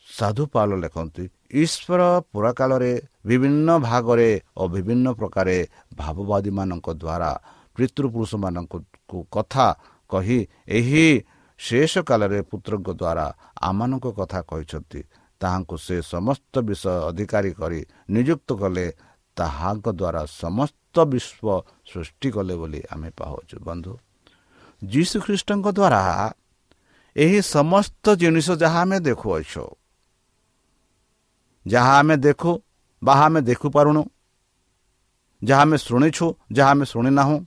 ସାଧୁପାଲ 0.08 0.70
ଲେଖନ୍ତି 0.82 1.24
ଈଶ୍ୱର 1.62 2.00
ପୁରାକାଳରେ 2.32 2.92
ବିଭିନ୍ନ 3.28 3.68
ଭାଗରେ 3.88 4.30
ଓ 4.56 4.62
ବିଭିନ୍ନ 4.74 5.06
ପ୍ରକାର 5.18 5.48
ଭାବବାଦୀମାନଙ୍କ 6.00 6.86
ଦ୍ୱାରା 7.02 7.30
ପିତୃପୁରୁଷମାନଙ୍କୁ 7.78 8.78
କଥା 9.32 9.66
କହି 10.10 10.38
ଏହି 10.68 11.06
ଶେଷ 11.60 11.92
କାଳରେ 12.08 12.40
ପୁତ୍ରଙ୍କ 12.50 12.88
ଦ୍ୱାରା 12.92 13.26
ଆମମାନଙ୍କ 13.60 14.06
କଥା 14.18 14.40
କହିଛନ୍ତି 14.42 15.00
ତାହାଙ୍କୁ 15.40 15.76
ସେ 15.76 15.96
ସମସ୍ତ 16.06 16.54
ବିଷୟ 16.60 16.94
ଅଧିକାରୀ 17.10 17.50
କରି 17.54 17.80
ନିଯୁକ୍ତ 18.10 18.48
କଲେ 18.54 18.86
ତାହାଙ୍କ 19.36 19.86
ଦ୍ୱାରା 19.92 20.22
ସମସ୍ତ 20.34 20.94
ବିଶ୍ୱ 21.04 21.64
ସୃଷ୍ଟି 21.86 22.28
କଲେ 22.30 22.54
ବୋଲି 22.60 22.80
ଆମେ 22.92 23.10
ପାଉଛୁ 23.10 23.56
ବନ୍ଧୁ 23.60 23.92
ଯୀଶୁଖ୍ରୀଷ୍ଟଙ୍କ 24.82 25.66
ଦ୍ୱାରା 25.70 26.02
ଏହି 27.16 27.40
ସମସ୍ତ 27.48 28.04
ଜିନିଷ 28.14 28.48
ଯାହା 28.54 28.80
ଆମେ 28.80 28.98
ଦେଖୁଅଛୁ 29.00 29.64
ଯାହା 31.66 31.92
ଆମେ 32.00 32.16
ଦେଖୁ 32.16 32.52
ବା 33.02 33.14
ଆମେ 33.24 33.40
ଦେଖିପାରୁନୁ 33.40 34.02
ଯାହା 35.42 35.62
ଆମେ 35.62 35.76
ଶୁଣିଛୁ 35.78 36.26
ଯାହା 36.52 36.70
ଆମେ 36.70 36.84
ଶୁଣିନାହୁଁ 36.84 37.38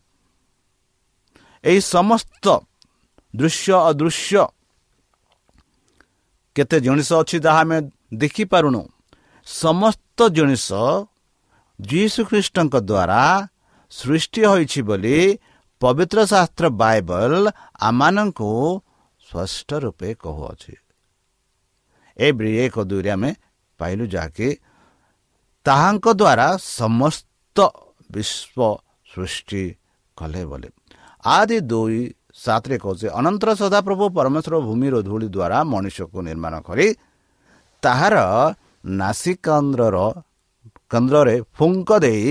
ଏହି 1.64 1.80
ସମସ୍ତ 1.96 2.46
ଦୃଶ୍ୟ 3.34 3.74
ଅଦୃଶ୍ୟ 3.90 4.44
କେତେ 6.56 6.78
ଜିନିଷ 6.86 7.10
ଅଛି 7.22 7.38
ଯାହା 7.46 7.62
ଆମେ 7.66 7.78
ଦେଖିପାରୁନୁ 8.14 8.82
ସମସ୍ତ 9.48 10.20
ଜିନିଷ 10.36 10.68
ଯୀଶୁଖ୍ରୀଷ୍ଟଙ୍କ 11.80 12.76
ଦ୍ୱାରା 12.90 13.22
ସୃଷ୍ଟି 13.92 14.42
ହୋଇଛି 14.46 14.82
ବୋଲି 14.90 15.18
ପବିତ୍ର 15.82 16.20
ଶାସ୍ତ୍ର 16.32 16.66
ବାଇବଲ 16.82 17.34
ଆମମାନଙ୍କୁ 17.80 18.50
ସ୍ପଷ୍ଟ 19.22 19.70
ରୂପେ 19.84 20.10
କହୁଅଛି। 20.24 20.74
ଏଭଳି 22.18 22.52
ଏକ 22.66 22.76
ଦୁଇରେ 22.90 23.10
ଆମେ 23.16 23.32
ପାଇଲୁ 23.80 24.04
ଯାହାକି 24.14 24.48
ତାହାଙ୍କ 25.66 26.06
ଦ୍ୱାରା 26.22 26.48
ସମସ୍ତ 26.78 27.58
ବିଶ୍ୱ 28.10 28.80
ସୃଷ୍ଟି 29.12 29.64
କଲେ 30.18 30.42
ବୋଲି। 30.46 30.70
ଆଦି 31.24 31.58
ଦୁଇ 31.72 32.02
ସାତରେ 32.36 32.78
କହୁଛେ 32.84 33.08
ଅନନ୍ତର 33.20 33.50
ସଦାପ୍ରଭୁ 33.62 34.04
ପରମେଶ୍ୱର 34.18 34.56
ଭୂମିର 34.68 34.96
ଧୂଳି 35.08 35.28
ଦ୍ୱାରା 35.28 35.58
ମଣିଷକୁ 35.72 36.18
ନିର୍ମାଣ 36.28 36.54
କରି 36.68 36.88
ତାହାର 37.84 38.16
ନାସିକାନ୍ଦ୍ରର 39.02 39.98
କେନ୍ଦ୍ରରେ 40.92 41.36
ଫୁଙ୍କ 41.58 41.90
ଦେଇ 42.06 42.26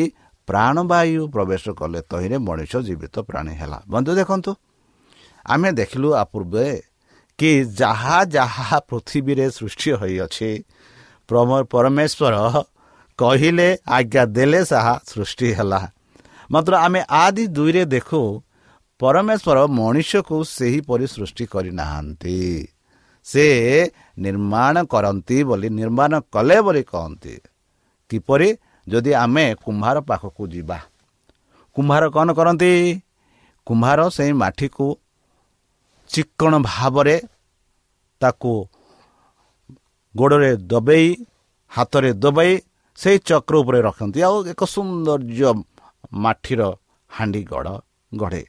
ପ୍ରାଣବାୟୁ 0.48 1.22
ପ୍ରବେଶ 1.34 1.64
କଲେ 1.80 2.00
ତହିଁରେ 2.10 2.36
ମଣିଷ 2.48 2.72
ଜୀବିତ 2.88 3.14
ପ୍ରାଣୀ 3.28 3.54
ହେଲା 3.60 3.78
ବନ୍ଧୁ 3.92 4.10
ଦେଖନ୍ତୁ 4.20 4.52
ଆମେ 5.46 5.68
ଦେଖିଲୁ 5.80 6.08
ଆ 6.14 6.24
ପୂର୍ବେ 6.32 6.66
କି 7.38 7.50
ଯାହା 7.78 8.18
ଯାହା 8.28 8.78
ପୃଥିବୀରେ 8.88 9.46
ସୃଷ୍ଟି 9.50 9.90
ହୋଇଅଛି 10.00 10.50
ପରମେଶ୍ୱର 11.72 12.34
କହିଲେ 13.18 13.68
ଆଜ୍ଞା 13.96 14.24
ଦେଲେ 14.36 14.60
ତାହା 14.70 14.94
ସୃଷ୍ଟି 15.06 15.48
ହେଲା 15.58 15.80
ମାତ୍ର 16.50 16.72
ଆମେ 16.86 17.00
ଆଦି 17.22 17.44
ଦୁଇରେ 17.56 17.82
ଦେଖୁ 17.94 18.20
ପରମେଶ୍ୱର 19.00 19.58
ମଣିଷକୁ 19.66 20.36
ସେହିପରି 20.44 21.06
ସୃଷ୍ଟି 21.06 21.44
କରିନାହାନ୍ତି। 21.46 22.68
ସେ 23.24 23.46
ନିର୍ମାଣ 24.18 24.84
କରନ୍ତି 24.84 25.36
ବୋଲି 25.44 25.68
ନିର୍ମାଣ 25.70 26.12
କଲେ 26.34 26.58
ବୋଲି 26.60 26.82
କହନ୍ତି। 26.82 27.34
କିପରି? 28.10 28.48
ଯଦି 28.88 29.12
ଆମେ 29.14 29.44
କୁମ୍ଭାର 29.64 29.96
ପାଖକୁ 30.00 30.42
ଯିବା। 30.48 30.78
କୁମ୍ଭାର 31.76 32.02
କ'ଣ 32.10 32.28
କରନ୍ତି? 32.32 32.72
କୁମ୍ଭାର 33.66 34.00
ସେଇ 34.08 34.32
ମାଠିକୁ 34.32 34.86
ଚିକ୍କଣ 36.10 36.52
ଭାବରେ 36.62 37.16
ତାକୁ 38.20 38.54
ଗୋଡ଼ରେ 40.16 40.56
ଦବେଇ 40.56 41.08
ହାତରେ 41.68 42.10
ଦବାଇ 42.12 42.52
ସେଇ 42.96 43.18
ଚକ୍ର 43.18 43.54
ଉପରେ 43.56 43.80
ରଖନ୍ତି। 43.80 44.18
ଆଉ 44.22 44.36
ଏକ 44.46 44.60
ସୌନ୍ଦର୍ଯ୍ୟ 44.64 45.50
ମାଠିର 46.12 46.60
ହାଣ୍ଡି 47.10 47.42
ଗଡ଼ 47.42 47.68
ଗଢ଼େ। 48.16 48.44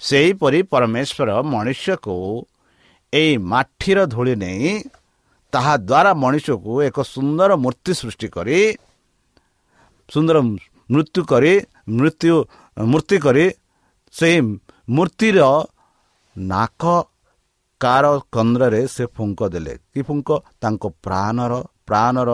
ସେହିପରି 0.00 0.60
ପରମେଶ୍ୱର 0.72 1.30
ମନୁଷ୍ୟକୁ 1.52 2.16
ଏଇ 3.12 3.32
ମାଠିର 3.52 3.98
ଧୂଳି 4.06 4.34
ନେଇ 4.36 4.68
ତାହା 5.52 5.74
ଦ୍ୱାରା 5.88 6.12
ମଣିଷକୁ 6.22 6.72
ଏକ 6.88 6.98
ସୁନ୍ଦର 7.14 7.50
ମୂର୍ତ୍ତି 7.64 7.92
ସୃଷ୍ଟି 8.00 8.28
କରି 8.36 8.60
ସୁନ୍ଦର 10.08 10.36
ମୃତ୍ୟୁ 10.92 11.20
କରି 11.32 11.52
ମୃତ୍ୟୁ 11.98 12.34
ମୂର୍ତ୍ତି 12.76 13.16
କରି 13.18 13.46
ସେହି 14.14 14.38
ମୂର୍ତ୍ତିର 14.88 15.38
ନାକ 16.36 16.82
କାର 17.80 18.04
କନ୍ଦ୍ରରେ 18.32 18.82
ସେ 18.86 19.04
ଫୁଙ୍କ 19.16 19.40
ଦେଲେ। 19.54 19.74
କି 19.92 20.00
ଫୁଙ୍କ? 20.02 20.30
ତାଙ୍କ 20.62 20.84
ପ୍ରାଣର 21.04 21.52
ପ୍ରାଣର 21.86 22.30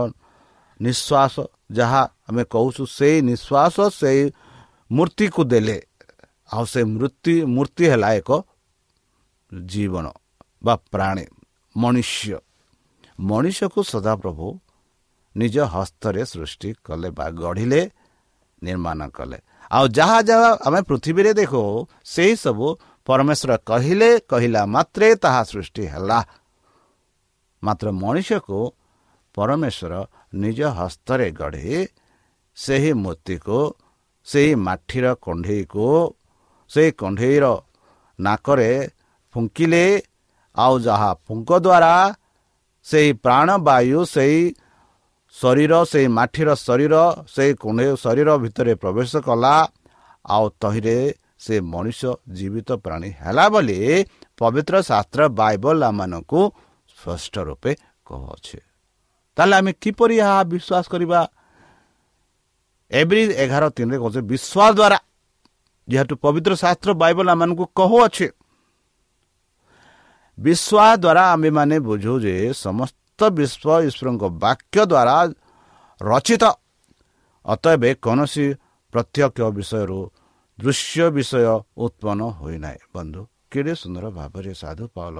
ନିଶ୍ୱାସ। 0.81 1.35
ଯାହା 1.73 2.03
ଆମେ 2.29 2.43
କହୁଛୁ 2.45 2.83
ସେଇ 2.97 3.17
ନିଶ୍ୱାସ 3.31 3.77
ସେଇ 4.01 4.21
ମୂର୍ତ୍ତିକୁ 4.93 5.43
ଦେଲେ। 5.45 5.79
ଆଉ 6.53 6.65
ସେ 6.73 6.81
ମୃତ୍ୟୁ 6.97 7.35
ମୂର୍ତ୍ତି 7.55 7.85
ହେଲା 7.93 8.09
ଏକ 8.21 8.31
ଜୀବନ 9.53 10.07
ବା 10.65 10.75
ପ୍ରାଣୀ 10.93 11.25
ମନୁଷ୍ୟ 11.77 12.37
ମଣିଷକୁ 13.29 13.81
ସଦାପ୍ରଭୁ 13.93 14.47
ନିଜ 15.37 15.57
ହସ୍ତରେ 15.75 16.23
ସୃଷ୍ଟି 16.33 16.71
କଲେ 16.87 17.09
ବା 17.19 17.27
ଗଢ଼ିଲେ 17.43 17.83
ନିର୍ମାଣ 18.63 19.01
କଲେ। 19.17 19.39
ଆଉ 19.71 19.85
ଯାହା 19.97 20.19
ଯାହା 20.29 20.51
ଆମେ 20.67 20.81
ପୃଥିବୀରେ 20.89 21.33
ଦେଖୁ 21.41 21.63
ସେହିସବୁ 22.05 22.67
ପରମେଶ୍ୱର 23.07 23.53
କହିଲେ 23.71 24.11
କହିଲା 24.31 24.63
ମାତ୍ରେ 24.75 25.09
ତାହା 25.25 25.43
ସୃଷ୍ଟି 25.51 25.85
ହେଲା। 25.93 26.19
ମାତ୍ର 27.63 27.87
ମଣିଷକୁ 28.03 28.59
ପରମେଶ୍ୱର 29.35 29.93
ନିଜ 30.43 30.61
ହସ୍ତରେ 30.79 31.27
ଗଢ଼ି 31.41 31.77
ସେହି 32.59 32.93
ମୂର୍ତ୍ତିକୁ 33.03 33.59
ସେହି 34.27 34.53
ମାଠିର 34.67 35.07
କଣ୍ଢେଇକୁ 35.25 35.87
ସେହି 36.73 36.91
କଣ୍ଢେଇର 37.01 37.45
ନାକରେ 38.19 38.71
ଫୁଙ୍କିଲେ 39.35 39.85
ଆଉ 40.57 40.75
ଯାହା 40.87 41.11
ଫୁଙ୍କ 41.27 41.51
ଦ୍ୱାରା 41.65 41.95
ସେହି 42.87 43.11
ପ୍ରାଣବାୟୁ 43.25 44.01
ସେହି 44.15 44.41
ଶରୀର 45.35 45.73
ସେହି 45.93 46.09
ମାଠିର 46.19 46.49
ଶରୀର 46.67 46.95
ସେହି 47.35 47.53
କଣ୍ଢେଇ 47.63 47.93
ଶରୀର 48.05 48.29
ଭିତରେ 48.45 48.73
ପ୍ରବେଶ 48.83 49.13
କଲା 49.27 49.55
ଆଉ 50.25 50.47
ତହିଁରେ 50.63 50.99
ସେ 51.45 51.55
ମଣିଷ 51.73 52.01
ଜୀବିତ 52.37 52.71
ପ୍ରାଣୀ 52.85 53.11
ହେଲା 53.23 53.47
ବୋଲି 53.55 53.79
ପବିତ୍ର 54.39 54.75
ଶାସ୍ତ୍ର 54.91 55.21
ବାଇବଲ 55.41 55.79
ଆମମାନଙ୍କୁ 55.91 56.41
ସ୍ପଷ୍ଟ 56.93 57.35
ରୂପେ 57.49 57.73
କହୁଅଛି। 58.07 58.59
ତାହେଲେ 59.37 59.55
ଆମେ 59.61 59.73
କିପରି 59.83 60.17
ଏହା 60.25 60.39
ବିଶ୍ୱାସ 60.53 60.85
କରିବା? 60.93 61.21
ଏଭ୍ରି 62.91 63.23
ଏଗାର 63.45 63.65
ତିନିରେ 63.77 63.99
କହୁଛେ 64.03 64.21
ବିଶ୍ୱାସ 64.31 64.71
ଦ୍ୱାରା 64.79 64.99
ଯେହେତୁ 65.89 66.15
ପବିତ୍ର 66.25 66.53
ଶାସ୍ତ୍ର 66.63 66.91
ବାଇବଲ 67.03 67.27
ଆମମାନଙ୍କୁ 67.35 67.65
କହୁଅଛି 67.79 68.27
ବିଶ୍ୱାସ 70.39 70.95
ଦ୍ୱାରା 71.03 71.23
ଆମେମାନେ 71.35 71.77
ବୁଝୁ 71.87 72.13
ଯେ 72.25 72.35
ସମସ୍ତ 72.65 73.21
ବିଶ୍ୱ 73.39 73.85
ଈଶ୍ୱରଙ୍କ 73.89 74.23
ବାକ୍ୟ 74.45 74.79
ଦ୍ୱାରା 74.91 75.17
ରଚିତ। 76.01 76.45
ଅତଏବ 77.45 77.83
କୌଣସି 78.05 78.47
ପ୍ରତ୍ୟକ୍ଷ 78.93 79.41
ବିଷୟରୁ 79.59 80.01
ଦୃଶ୍ୟ 80.59 81.05
ବିଷୟ 81.17 81.45
ଉତ୍ପନ୍ନ 81.85 82.21
ହୋଇନାହିଁ 82.39 82.81
ବନ୍ଧୁ 82.95 83.21
କେଡ଼େ 83.53 83.75
ସୁନ୍ଦର 83.83 84.05
ଭାବରେ 84.19 84.53
ସାଧୁ 84.63 84.85
ପାଉଲ 84.97 85.19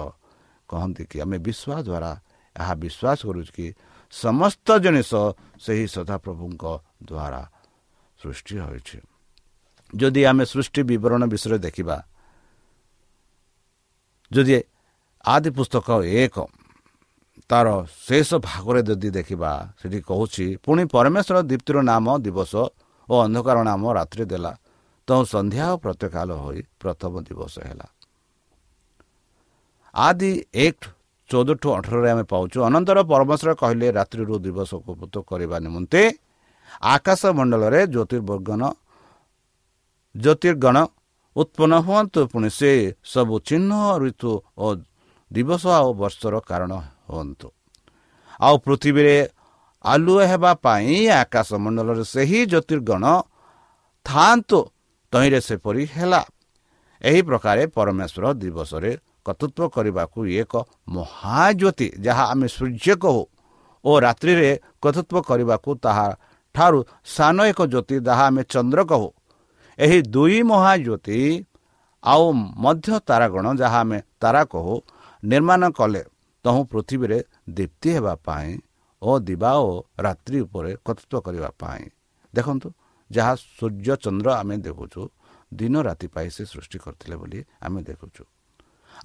କହନ୍ତି 0.69 1.03
କି 1.09 1.17
ଆମେ 1.23 1.37
ବିଶ୍ୱାସ 1.47 1.79
ଦ୍ୱାରା 1.87 2.11
ଏହା 2.55 2.73
ବିଶ୍ୱାସ 2.83 3.19
କରୁଛୁ 3.27 3.51
କି 3.57 3.67
ସମସ୍ତ 4.13 4.67
ଜିନିଷ 4.83 5.11
ସେହି 5.63 5.85
ସଦାପ୍ରଭୁଙ୍କ 5.95 6.63
ଦ୍ୱାରା 7.09 7.41
ସୃଷ୍ଟି 8.19 8.55
ହୋଇଛି। 8.65 8.97
ଯଦି 9.93 10.21
ଆମେ 10.29 10.43
ସୃଷ୍ଟି 10.51 10.81
ବିବରଣ 10.89 11.21
ବିଷୟରେ 11.33 11.57
ଦେଖିବା 11.65 11.97
ଯଦି 14.31 14.55
ଆଦି 15.25 15.49
ପୁସ୍ତକ 15.57 15.87
ଏକ 16.21 16.35
ତାର 17.49 17.67
ଶେଷ 18.07 18.29
ଭାଗରେ 18.47 18.81
ଯଦି 18.89 19.09
ଦେଖିବା 19.17 19.51
ସେଠି 19.79 19.99
କହୁଛି 20.09 20.45
ପୁଣି 20.63 20.83
ପରମେଶ୍ୱର 20.95 21.37
ଦୀପ୍ତିର 21.49 21.77
ନାମ 21.91 22.05
ଦିବସ 22.25 22.53
ଓ 23.09 23.13
ଅନ୍ଧକାର 23.25 23.57
ନାମ 23.69 23.83
ରାତ୍ରି 23.99 24.23
ଦେଲା 24.31 24.51
ତ 25.07 25.09
ସନ୍ଧ୍ୟା 25.33 25.65
ଓ 25.73 25.75
ପ୍ରତ୍ୟକାଳ 25.83 26.29
ହୋଇ 26.43 26.59
ପ୍ରଥମ 26.81 27.13
ଦିବସ 27.27 27.53
ହେଲା। 27.67 27.87
ଆଦି 29.93 30.31
ଏକ 30.65 30.79
ଚଉଦ 31.29 31.49
ଟୁ 31.61 31.67
ଅଠରରେ 31.77 32.09
ଆମେ 32.13 32.25
ପାଉଛୁ 32.33 32.57
ଅନନ୍ତର 32.67 32.97
ପରମେଶ୍ୱର 33.11 33.51
କହିଲେ 33.61 33.87
ରାତ୍ରିରୁ 33.97 34.35
ଦିବସକୁ 34.45 34.91
ପୃତ 34.99 35.15
କରିବା 35.29 35.57
ନିମନ୍ତେ 35.65 36.01
ଆକାଶ 36.93 37.21
ମଣ୍ଡଳରେ 37.37 37.81
ଜ୍ୟୋତିର୍ବର୍ଗନ 37.93 38.61
ଜ୍ୟୋତିର୍ଗଣ 40.15 40.77
ଉତ୍ପନ୍ନ 41.35 41.73
ହୁଅନ୍ତୁ। 41.87 42.19
ପୁଣି 42.31 42.49
ସେ 42.49 42.71
ସବୁ 43.03 43.35
ଚିହ୍ନ 43.47 43.71
ଋତୁ 44.01 44.31
ଓ 44.57 44.67
ଦିବସ 45.31 45.63
ଆଉ 45.79 45.89
ବର୍ଷର 46.01 46.35
କାରଣ 46.49 46.71
ହୁଅନ୍ତୁ। 47.09 47.47
ଆଉ 48.39 48.55
ପୃଥିବୀରେ 48.65 49.17
ଆଲୁଅ 49.85 50.21
ହେବା 50.31 50.51
ପାଇଁ 50.63 50.97
ଆକାଶ 51.21 51.49
ମଣ୍ଡଳରେ 51.63 52.03
ସେହି 52.13 52.39
ଜ୍ୟୋତିର୍ଗଣ 52.51 53.03
ଥାଆନ୍ତୁ। 54.05 54.59
ତହିଁରେ 55.13 55.39
ସେପରି 55.47 55.83
ହେଲା। 55.95 56.21
ଏହି 57.01 57.21
ପ୍ରକାରେ 57.29 57.63
ପରମେଶ୍ୱର 57.75 58.25
ଦିବସରେ 58.41 58.91
କର୍ତ୍ତୃତ୍ୱ 59.25 59.71
କରିବାକୁ 59.75 60.19
ଏକ 60.41 60.53
ମହାଜ୍ୟୋତି 60.95 61.87
ଯାହା 62.05 62.23
ଆମେ 62.33 62.47
ସୂର୍ଯ୍ୟ 62.55 62.95
କହୁ 63.03 63.21
ଓ 63.85 63.91
ରାତ୍ରିରେ 64.05 64.49
କର୍ତ୍ତୃତ୍ୱ 64.83 65.25
କରିବାକୁ 65.29 65.69
ତାହା 65.83 66.07
ଠାରୁ 66.55 66.79
ସାନ 67.15 67.37
ଏକ 67.51 67.59
ଜ୍ୟୋତି 67.73 67.95
ଯାହା 68.07 68.23
ଆମେ 68.29 68.43
ଚନ୍ଦ୍ର 68.53 68.81
କହୁ। 68.91 69.07
ଏହି 69.79 69.99
ଦୁଇ 70.13 70.39
ମହାଜ୍ୟୋତି 70.43 71.19
ଆଉ 72.03 72.25
ମଧ୍ୟ 72.63 72.95
ତାରାଗଣ 73.07 73.45
ଯାହା 73.61 73.79
ଆମେ 73.79 73.99
ତାରା 74.21 74.43
କହୁ 74.53 74.73
ନିର୍ମାଣ 75.23 75.61
କଲେ 75.79 76.03
ତହୁଁ 76.45 76.61
ପୃଥିବୀରେ 76.71 77.19
ଦୀପ୍ତି 77.57 77.89
ହେବା 77.95 78.13
ପାଇଁ 78.25 78.51
ଓ 79.01 79.11
ଦିବା 79.19 79.51
ଓ 79.67 79.71
ରାତ୍ରି 79.99 80.37
ଉପରେ 80.45 80.71
କର୍ତ୍ତୃତ୍ୱ 80.85 81.23
କରିବା 81.25 81.49
ପାଇଁ। 81.61 81.83
ଦେଖନ୍ତୁ 82.33 82.67
ଯାହା 83.11 83.33
ସୂର୍ଯ୍ୟ 83.57 83.95
ଚନ୍ଦ୍ର 84.03 84.29
ଆମେ 84.41 84.55
ଦେଖୁଛୁ 84.67 85.01
ଦିନ 85.51 85.75
ରାତି 85.87 86.07
ପାଇଁ 86.15 86.29
ସେ 86.35 86.43
ସୃଷ୍ଟି 86.45 86.77
କରିଥିଲେ 86.83 87.15
ବୋଲି 87.21 87.39
ଆମେ 87.65 87.79
ଦେଖୁଛୁ। 87.89 88.23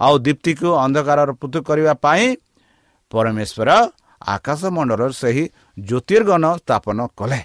ଆଉ 0.00 0.14
ଦୀପ୍ତିକୁ 0.18 0.68
ଅନ୍ଧକାରର 0.84 1.30
ପୃଥକ 1.40 1.62
କରିବା 1.70 1.94
ପାଇଁ 2.04 2.24
ପରମେଶ୍ୱର 3.12 3.70
ଆକାଶ 4.26 4.60
ମଣ୍ଡଳର 4.76 5.12
ସେହି 5.22 5.44
ଜ୍ୟୋତିର୍ଗଣ 5.78 6.44
ସ୍ଥାପନ 6.58 6.98
କଲେ। 7.18 7.40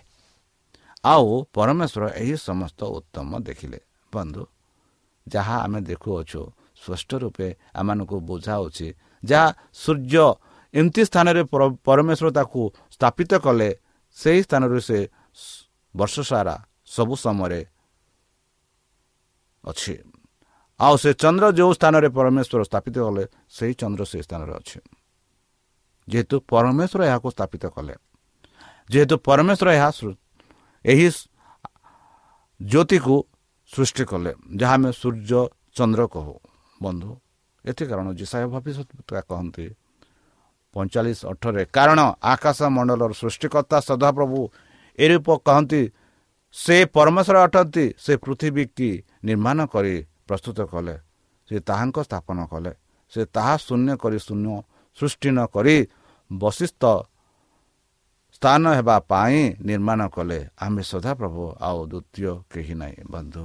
ଆଉ 1.04 1.28
ପରମେଶ୍ୱର 1.56 2.04
ଏହି 2.22 2.36
ସମସ୍ତ 2.48 2.80
ଉତ୍ତମ 2.98 3.30
ଦେଖିଲେ। 3.48 3.80
ବନ୍ଧୁ 4.14 4.44
ଯାହା 5.28 5.56
ଆମେ 5.66 5.80
ଦେଖୁଅଛୁ 5.90 6.42
ସ୍ପଷ୍ଟ 6.84 7.12
ରୂପେ 7.24 7.48
ଆମମାନଙ୍କୁ 7.80 8.18
ବୁଝାଉଛି 8.30 8.88
ଯାହା 9.24 9.48
ସୂର୍ଯ୍ୟ 9.84 10.28
ଏମିତି 10.74 11.02
ସ୍ଥାନରେ 11.10 11.42
ପରମେଶ୍ୱର 11.88 12.28
ତାକୁ 12.38 12.62
ସ୍ଥାପିତ 12.96 13.32
କଲେ 13.46 13.70
ସେହି 14.18 14.42
ସ୍ଥାନରୁ 14.48 14.78
ସେ 14.88 15.00
ବର୍ଷ 15.96 16.16
ସାରା 16.30 16.56
ସବୁ 16.96 17.14
ସମୟରେ 17.26 17.62
ଅଛି। 19.64 19.96
ଆଉ 20.80 20.96
ସେ 21.02 21.10
ଚନ୍ଦ୍ର 21.22 21.46
ଯେଉଁ 21.58 21.72
ସ୍ଥାନରେ 21.78 22.08
ପରମେଶ୍ୱର 22.18 22.62
ସ୍ଥାପିତ 22.70 22.96
କଲେ 23.06 23.24
ସେହି 23.56 23.74
ଚନ୍ଦ୍ର 23.82 24.04
ସେହି 24.12 24.24
ସ୍ଥାନରେ 24.28 24.54
ଅଛି। 24.60 24.80
ଯେହେତୁ 26.08 26.36
ପରମେଶ୍ୱର 26.52 27.02
ଏହାକୁ 27.10 27.28
ସ୍ଥାପିତ 27.36 27.64
କଲେ 27.76 27.96
ଯେହେତୁ 28.90 29.16
ପରମେଶ୍ୱର 29.28 29.68
ଏହା 29.78 29.90
ଏହି 30.86 31.08
ଜ୍ୟୋତିକୁ 32.60 33.16
ସୃଷ୍ଟି 33.72 34.04
କଲେ 34.12 34.32
ଯାହା 34.60 34.76
ଆମେ 34.78 34.90
ସୂର୍ଯ୍ୟ 35.02 35.42
ଚନ୍ଦ୍ର 35.76 36.04
କହୁ। 36.14 36.36
ବନ୍ଧୁ 36.82 37.10
ଏଥି 37.66 37.84
କାରଣ 37.90 38.08
ଯିଶାୟ 38.20 38.46
ଭବିଷ୍ୟତ 38.54 39.12
କହନ୍ତି 39.30 39.66
ପଇଁଚାଳିଶ 40.76 41.20
ଅଠରରେ 41.32 41.64
କାରଣ 41.76 42.00
ଆକାଶ 42.34 42.60
ମଣ୍ଡଳର 42.76 43.12
ସୃଷ୍ଟିକର୍ତ୍ତା 43.22 43.78
ସଦାପ୍ରଭୁ 43.90 44.40
ଏ 44.98 45.06
ରୂପ 45.12 45.28
କହନ୍ତି 45.48 45.82
ସେ 46.56 46.78
ପରମେଶ୍ୱର 46.96 47.38
ଅଟନ୍ତି 47.48 47.86
ସେ 47.98 48.14
ପୃଥିବୀ 48.24 48.64
କି 48.78 48.90
ନିର୍ମାଣ 49.26 49.60
କରି 49.74 49.96
ପ୍ରସ୍ତୁତ 50.28 50.60
କଲେ 50.74 50.96
ସେ 51.48 51.56
ତାହାଙ୍କ 51.68 51.98
ସ୍ଥାପନ 52.08 52.38
କଲେ 52.52 52.72
ସେ 53.12 53.22
ତାହା 53.36 53.56
ଶୂନ୍ୟ 53.68 53.92
କରି 54.04 54.18
ଶୂନ୍ୟ 54.28 54.54
ସୃଷ୍ଟି 54.98 55.30
ନ 55.30 55.40
କରି 55.54 55.78
ବଶିଷ୍ଠ 56.32 56.84
ସ୍ଥାନ 58.44 58.64
ହେବା 58.76 58.96
ପାଇଁ 59.12 59.40
ନିର୍ମାଣ 59.68 60.02
କଲେ 60.16 60.40
ଆମେ 60.66 60.82
ସଦାପ୍ରଭୁ 60.92 61.44
ଆଉ 61.68 61.80
ଦ୍ୱିତୀୟ 61.92 62.32
କେହି 62.52 62.76
ନାହିଁ 62.82 62.98
ବନ୍ଧୁ। 63.14 63.44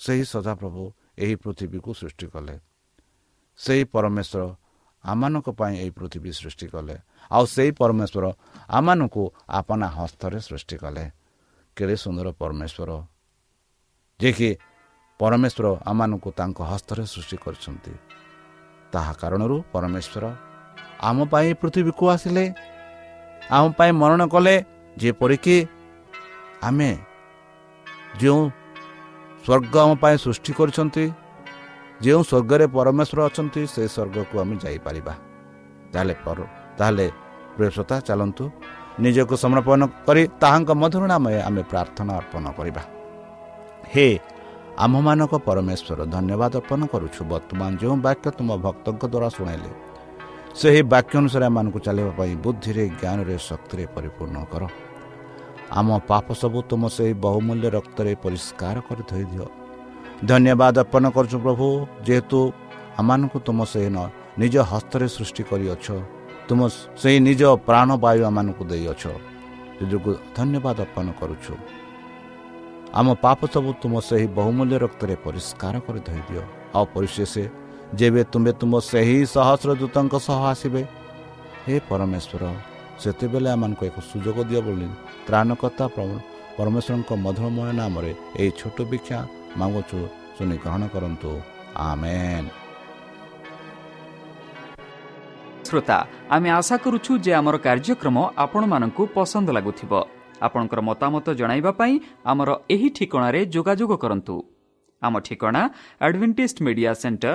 ସେହି 0.00 0.24
ସଦାପ୍ରଭୁ 0.32 0.82
ଏହି 1.24 1.34
ପୃଥିବୀକୁ 1.42 1.90
ସୃଷ୍ଟି 2.00 2.26
କଲେ। 2.34 2.54
ସେହି 3.58 3.84
ପରମେଶ୍ୱର 3.94 4.42
ଆମମାନଙ୍କ 5.04 5.48
ପାଇଁ 5.60 5.74
ଏହି 5.82 5.90
ପୃଥିବୀ 5.98 6.30
ସୃଷ୍ଟି 6.40 6.66
କଲେ 6.74 6.96
ଆଉ 7.30 7.44
ସେହି 7.54 7.70
ପରମେଶ୍ୱର 7.80 8.24
ଆମମାନଙ୍କୁ 8.68 9.24
ଆପଣା 9.58 9.86
ହସ୍ତରେ 9.96 10.38
ସୃଷ୍ଟି 10.48 10.76
କଲେ। 10.76 11.04
କେଡ଼େ 11.76 11.96
ସୁନ୍ଦର 12.04 12.28
ପରମେଶ୍ୱର। 12.40 12.90
ଯିଏକି 14.20 14.50
ପରମେଶ୍ୱର 15.20 15.66
ଆମମାନଙ୍କୁ 15.90 16.28
ତାଙ୍କ 16.38 16.58
ହସ୍ତରେ 16.72 17.02
ସୃଷ୍ଟି 17.14 17.36
କରିଛନ୍ତି। 17.44 17.94
ତାହା 18.92 19.12
କାରଣରୁ 19.20 19.56
ପରମେଶ୍ୱର 19.72 20.24
ଆମ 21.08 21.18
ପାଇଁ 21.32 21.48
ପୃଥିବୀକୁ 21.60 22.04
ଆସିଲେ 22.14 22.44
ଆମ 23.50 23.64
ପାଇଁ 23.78 23.92
ମରଣ 24.00 24.22
କଲେ 24.34 24.54
ଯେପରିକି 24.96 25.56
ଆମେ 26.68 26.90
ଯେଉଁ 28.20 28.40
ସ୍ୱର୍ଗ 29.44 29.74
ଆମ 29.84 29.90
ପାଇଁ 30.02 30.16
ସୃଷ୍ଟି 30.24 30.52
କରିଛନ୍ତି 30.58 31.04
ଯେଉଁ 32.04 32.20
ସ୍ୱର୍ଗରେ 32.30 32.66
ପରମେଶ୍ୱର 32.76 33.18
ଅଛନ୍ତି 33.28 33.62
ସେ 33.74 33.82
ସ୍ୱର୍ଗକୁ 33.94 34.34
ଆମେ 34.42 34.54
ଯାଇପାରିବା। 34.64 35.14
ତାହେଲେ 35.92 36.14
ତାହେଲେ 36.78 37.06
ପ୍ରିୟସତା 37.56 37.96
ଚାଲନ୍ତୁ 38.08 38.44
ନିଜକୁ 39.04 39.34
ସମର୍ପଣ 39.44 39.80
କରି 40.06 40.22
ତାହାଙ୍କ 40.42 40.70
ମଧୁର 40.82 41.02
ନାମରେ 41.12 41.38
ଆମେ 41.48 41.62
ପ୍ରାର୍ଥନା 41.70 42.12
ଅର୍ପଣ 42.20 42.44
କରିବା। 42.58 42.82
ହେ 43.92 44.06
ଆମ୍ଭମାନଙ୍କ 44.84 45.34
ପରମେଶ୍ୱର 45.48 46.00
ଧନ୍ୟବାଦ 46.14 46.52
ଅର୍ପଣ 46.60 46.80
କରୁଛୁ। 46.92 47.20
ବର୍ତ୍ତମାନ 47.32 47.70
ଯେଉଁ 47.80 47.96
ବାକ୍ୟ 48.06 48.26
ତୁମ 48.38 48.50
ଭକ୍ତଙ୍କ 48.64 49.02
ଦ୍ୱାରା 49.12 49.28
ଶୁଣାଇଲେ 49.36 49.70
ସେହି 50.54 50.80
ବାକ୍ୟ 50.92 51.14
ଅନୁସାରେ 51.20 51.44
ଆମମାନଙ୍କୁ 51.50 51.78
ଚାଲିବା 51.86 52.12
ପାଇଁ 52.18 52.32
ବୁଦ୍ଧିରେ 52.44 52.84
ଜ୍ଞାନରେ 53.00 53.36
ଶକ୍ତିରେ 53.48 53.84
ପରିପୂର୍ଣ୍ଣ 53.94 54.38
କର। 54.52 54.62
ଆମ 55.78 55.88
ପାପ 56.10 56.26
ସବୁ 56.42 56.58
ତୁମ 56.70 56.82
ସେହି 56.96 57.12
ବହୁମୂଲ୍ୟ 57.24 57.68
ରକ୍ତରେ 57.76 58.12
ପରିଷ୍କାର 58.24 58.76
କରି 58.88 59.02
ଧୋଇଦିଅ। 59.10 59.46
ଧନ୍ୟବାଦ 60.30 60.74
ଅର୍ପଣ 60.84 61.04
କରୁଛୁ 61.16 61.36
ପ୍ରଭୁ 61.44 61.66
ଯେହେତୁ 62.06 62.38
ଆମମାନଙ୍କୁ 63.00 63.38
ତୁମ 63.46 63.58
ସେହି 63.72 63.90
ନିଜ 64.42 64.54
ହସ୍ତରେ 64.70 65.06
ସୃଷ୍ଟି 65.16 65.42
କରିଅଛ। 65.50 65.86
ତୁମ 66.48 66.60
ସେହି 67.02 67.18
ନିଜ 67.28 67.42
ପ୍ରାଣବାୟୁ 67.68 68.20
ଆମମାନଙ୍କୁ 68.30 68.62
ଦେଇଅଛ। 68.70 69.02
ସେ 69.74 69.84
ଧନ୍ୟବାଦ 70.38 70.76
ଅର୍ପଣ 70.86 71.06
କରୁଛୁ। 71.20 71.54
ଆମ 72.98 73.06
ପାପ 73.24 73.40
ସବୁ 73.54 73.70
ତୁମ 73.82 73.94
ସେହି 74.08 74.26
ବହୁମୂଲ୍ୟ 74.38 74.76
ରକ୍ତରେ 74.84 75.14
ପରିଷ୍କାର 75.26 75.74
କରି 75.86 76.00
ଧୋଇଦିଅ। 76.08 76.42
ଆଉ 76.76 76.84
ପରିଶେଷ 76.94 77.34
ଯେବେ 77.98 78.22
ତୁମେ 78.32 78.52
ତୁମ 78.60 78.72
ସେହି 78.90 79.18
ସହସ୍ର 79.34 79.70
ଦୂତଙ୍କ 79.80 80.14
ସହ 80.26 80.40
ଆସିବେ 80.52 80.82
ହେ 81.64 81.74
ପରମେଶ୍ୱର 81.88 82.42
ସେତେବେଳେ 83.02 83.48
ଆମମାନଙ୍କୁ 83.54 83.82
ଏକ 83.88 83.96
ସୁଯୋଗ 84.10 84.36
ଦିଅ 84.48 84.60
ବୋଲି 84.66 84.88
ତ୍ରାଣକର୍ତ୍ତା 85.26 85.86
ପରମେଶ୍ୱରଙ୍କ 86.56 87.10
ମଧୁରମୟ 87.24 87.70
ନାମରେ 87.80 88.12
ଏହି 88.40 88.50
ଛୋଟ 88.60 88.78
ଭିକ୍ଷା 88.90 89.18
ମାଗୁଛୁ 89.60 89.98
ଶୁଣି 90.36 90.56
ଗ୍ରହଣ 90.62 90.82
କରନ୍ତୁ। 90.94 91.30
ଆମେନ୍। 91.88 92.48
ଶ୍ରୋତା 95.66 95.98
ଆମେ 96.34 96.48
ଆଶା 96.58 96.76
କରୁଛୁ 96.84 97.12
ଯେ 97.24 97.32
ଆମର 97.40 97.56
କାର୍ଯ୍ୟକ୍ରମ 97.66 98.16
ଆପଣମାନଙ୍କୁ 98.44 99.02
ପସନ୍ଦ 99.16 99.48
ଲାଗୁଥିବ। 99.56 99.92
ଆପଣଙ୍କର 100.46 100.80
ମତାମତ 100.88 101.26
ଜଣାଇବା 101.40 101.72
ପାଇଁ 101.80 101.94
ଆମର 102.30 102.50
ଏହି 102.74 102.88
ଠିକଣାରେ 102.96 103.40
ଯୋଗାଯୋଗ 103.54 103.92
କରନ୍ତୁ। 104.02 104.34
ଆମ 105.02 105.14
ଠିକଣା 105.26 105.62
advantage 106.06 106.62
media 106.66 106.92
centre 107.02 107.34